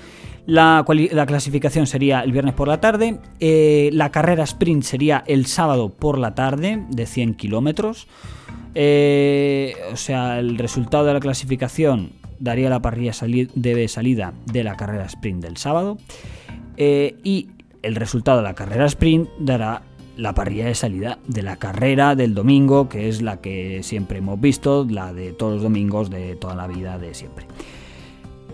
La, 0.47 0.85
la 1.13 1.27
clasificación 1.27 1.87
sería 1.87 2.21
el 2.21 2.33
viernes 2.33 2.55
por 2.55 2.69
la 2.69 2.81
tarde. 2.81 3.19
la 3.41 4.11
carrera 4.11 4.45
sprint 4.45 4.83
sería 4.83 5.23
el 5.27 5.47
sábado 5.47 5.91
por 5.91 6.19
la 6.19 6.35
tarde 6.35 6.85
de 6.91 7.07
100 7.07 7.35
kilómetros. 7.35 8.09
Eh, 8.75 9.75
o 9.93 9.97
sea, 9.97 10.39
el 10.39 10.57
resultado 10.59 11.05
de 11.05 11.15
la 11.15 11.21
clasificación 11.21 12.13
daría 12.39 12.71
la 12.71 12.81
parrilla 12.81 13.13
de 13.55 13.89
salida 13.89 14.33
de 14.47 14.65
la 14.65 14.77
carrera 14.77 15.05
sprint 15.07 15.43
del 15.43 15.57
sábado. 15.57 15.99
Eh, 16.77 17.17
y 17.23 17.49
el 17.83 17.97
resultado 17.97 18.39
de 18.39 18.45
la 18.45 18.55
carrera 18.55 18.87
sprint 18.87 19.29
dará 19.39 19.83
la 20.17 20.35
parrilla 20.35 20.67
de 20.67 20.75
salida 20.75 21.19
de 21.27 21.43
la 21.43 21.57
carrera 21.57 22.15
del 22.15 22.35
domingo, 22.35 22.89
que 22.89 23.09
es 23.09 23.23
la 23.23 23.41
que 23.41 23.83
siempre 23.83 24.19
hemos 24.19 24.41
visto, 24.41 24.87
la 24.89 25.13
de 25.13 25.33
todos 25.33 25.55
los 25.55 25.63
domingos 25.63 26.11
de 26.11 26.37
toda 26.37 26.55
la 26.55 26.67
vida 26.67 26.99
de 26.99 27.15
siempre. 27.15 27.47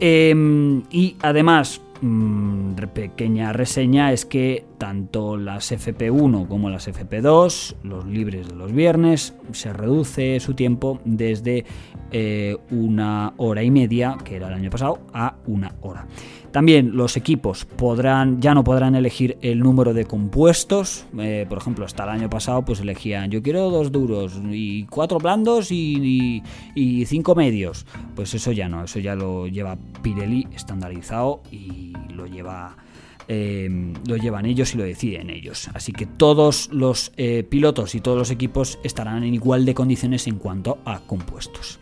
Em, 0.01 0.83
y 0.91 1.17
además, 1.23 1.81
Mm, 2.01 2.75
pequeña 2.93 3.53
reseña 3.53 4.13
es 4.13 4.27
que 4.27 4.65
tanto 4.79 5.37
las 5.37 5.73
FP1 5.73 6.49
como 6.49 6.71
las 6.71 6.89
FP2, 6.89 7.77
los 7.83 8.07
libres 8.07 8.49
de 8.49 8.55
los 8.55 8.73
viernes, 8.73 9.35
se 9.53 9.73
reduce 9.73 10.41
su 10.41 10.55
tiempo 10.55 11.01
desde 11.05 11.65
eh, 12.13 12.57
una 12.71 13.35
hora 13.37 13.63
y 13.63 13.71
media, 13.71 14.17
que 14.25 14.37
era 14.37 14.49
el 14.49 14.55
año 14.55 14.71
pasado, 14.71 15.01
a 15.13 15.37
una 15.47 15.75
hora. 15.81 16.07
También 16.57 16.97
los 16.97 17.19
equipos 17.19 17.67
podrán, 17.67 18.41
ya 18.41 18.55
no 18.55 18.65
podrán 18.65 18.95
elegir 18.95 19.37
el 19.43 19.59
número 19.59 19.93
de 19.93 20.07
compuestos. 20.07 21.05
Eh, 21.19 21.45
por 21.47 21.59
ejemplo, 21.59 21.85
hasta 21.85 22.05
el 22.05 22.09
año 22.09 22.31
pasado, 22.31 22.65
pues 22.65 22.81
elegían 22.81 23.31
yo 23.31 23.43
quiero 23.43 23.69
dos 23.69 23.93
duros 23.93 24.41
y 24.51 24.87
cuatro 24.87 25.19
blandos 25.19 25.71
y, 25.71 26.43
cinco 27.07 27.35
medios. 27.35 27.85
Pues 28.15 28.33
eso 28.33 28.53
ya 28.53 28.71
no, 28.71 28.85
eso 28.85 28.99
ya 29.01 29.15
lo 29.15 29.49
lleva 29.49 29.77
Pirelli 30.03 30.49
estandarizado 30.55 31.43
y 31.51 31.93
lo 32.15 32.27
lleva. 32.27 32.77
Eh, 33.29 33.69
lo 34.07 34.17
llevan 34.17 34.47
ellos 34.47 34.75
y 34.75 34.79
lo 34.79 34.85
deciden 34.85 35.31
ellos. 35.31 35.69
Así 35.75 35.93
que 35.93 36.07
todos 36.07 36.69
los 36.73 37.13
eh, 37.17 37.43
pilotos 37.43 37.95
y 37.95 38.01
todos 38.01 38.17
los 38.17 38.31
equipos 38.31 38.79
estarán 38.85 39.25
en 39.25 39.35
igual 39.35 39.65
de 39.65 39.75
condiciones 39.75 40.27
en 40.27 40.39
cuanto 40.39 40.79
a 40.85 41.01
compuestos. 41.01 41.81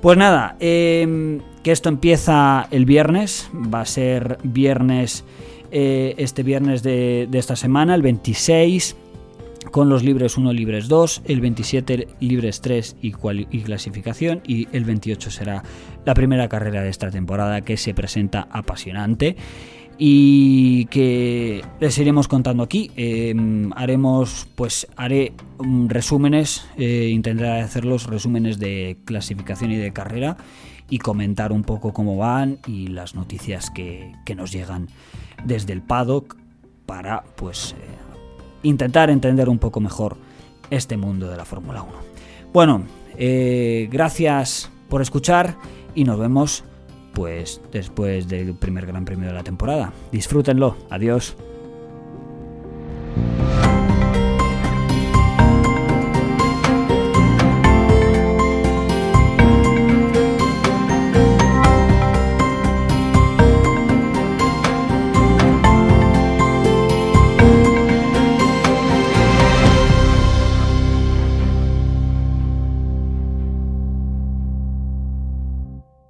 Pues 0.00 0.16
nada, 0.16 0.56
em, 0.60 1.40
que 1.62 1.72
esto 1.72 1.88
empieza 1.90 2.68
el 2.70 2.86
viernes, 2.86 3.50
va 3.52 3.82
a 3.82 3.84
ser 3.84 4.38
viernes, 4.42 5.24
eh, 5.72 6.14
este 6.16 6.42
viernes 6.42 6.82
de, 6.82 7.28
esta 7.32 7.54
semana, 7.54 7.94
el 7.94 8.00
26, 8.00 8.96
con 9.72 9.90
los 9.90 10.02
libres 10.02 10.38
1, 10.38 10.54
libres 10.54 10.88
2, 10.88 11.22
el 11.26 11.42
27 11.42 12.08
libres 12.20 12.62
3 12.62 12.96
y, 13.02 13.08
y, 13.50 13.60
clasificación 13.60 14.40
y 14.46 14.68
el 14.72 14.84
28 14.84 15.30
será 15.30 15.62
la 16.06 16.14
primera 16.14 16.48
carrera 16.48 16.82
de 16.82 16.88
esta 16.88 17.10
temporada 17.10 17.60
que 17.60 17.76
se 17.76 17.92
presenta 17.92 18.48
apasionante 18.50 19.36
y 20.02 20.86
que 20.86 21.62
les 21.78 21.98
iremos 21.98 22.26
contando 22.26 22.62
aquí. 22.62 22.90
Em, 22.96 23.70
haremos, 23.76 24.48
pues 24.54 24.86
haré 24.96 25.34
resúmenes, 25.88 26.66
eh, 26.78 27.10
intentaré 27.12 27.60
hacer 27.60 27.84
los 27.84 28.06
resúmenes 28.06 28.58
de 28.58 28.96
clasificación 29.04 29.72
y 29.72 29.76
de 29.76 29.92
carrera 29.92 30.38
y 30.88 31.00
comentar 31.00 31.52
un 31.52 31.64
poco 31.64 31.92
cómo 31.92 32.16
van 32.16 32.60
y 32.66 32.86
las 32.86 33.14
noticias 33.14 33.70
que, 33.70 34.14
nos 34.34 34.52
llegan 34.52 34.88
desde 35.44 35.74
el 35.74 35.82
paddock 35.82 36.38
para 36.86 37.22
pues 37.36 37.72
eh, 37.72 37.84
intentar 38.62 39.10
entender 39.10 39.50
un 39.50 39.58
poco 39.58 39.80
mejor 39.80 40.16
este 40.70 40.96
mundo 40.96 41.28
de 41.28 41.36
la 41.36 41.44
Fórmula 41.44 41.82
1. 41.82 41.92
Bueno, 42.54 42.84
eh, 43.18 43.86
gracias 43.92 44.70
por 44.88 45.02
escuchar 45.02 45.58
y 45.94 46.04
nos 46.04 46.18
vemos 46.18 46.64
pues 47.12 47.60
después 47.72 48.28
del 48.28 48.54
primer 48.54 48.86
Gran 48.86 49.04
Premio 49.04 49.28
de 49.28 49.34
la 49.34 49.42
temporada. 49.42 49.92
Disfrútenlo. 50.12 50.76
Adiós. 50.90 51.36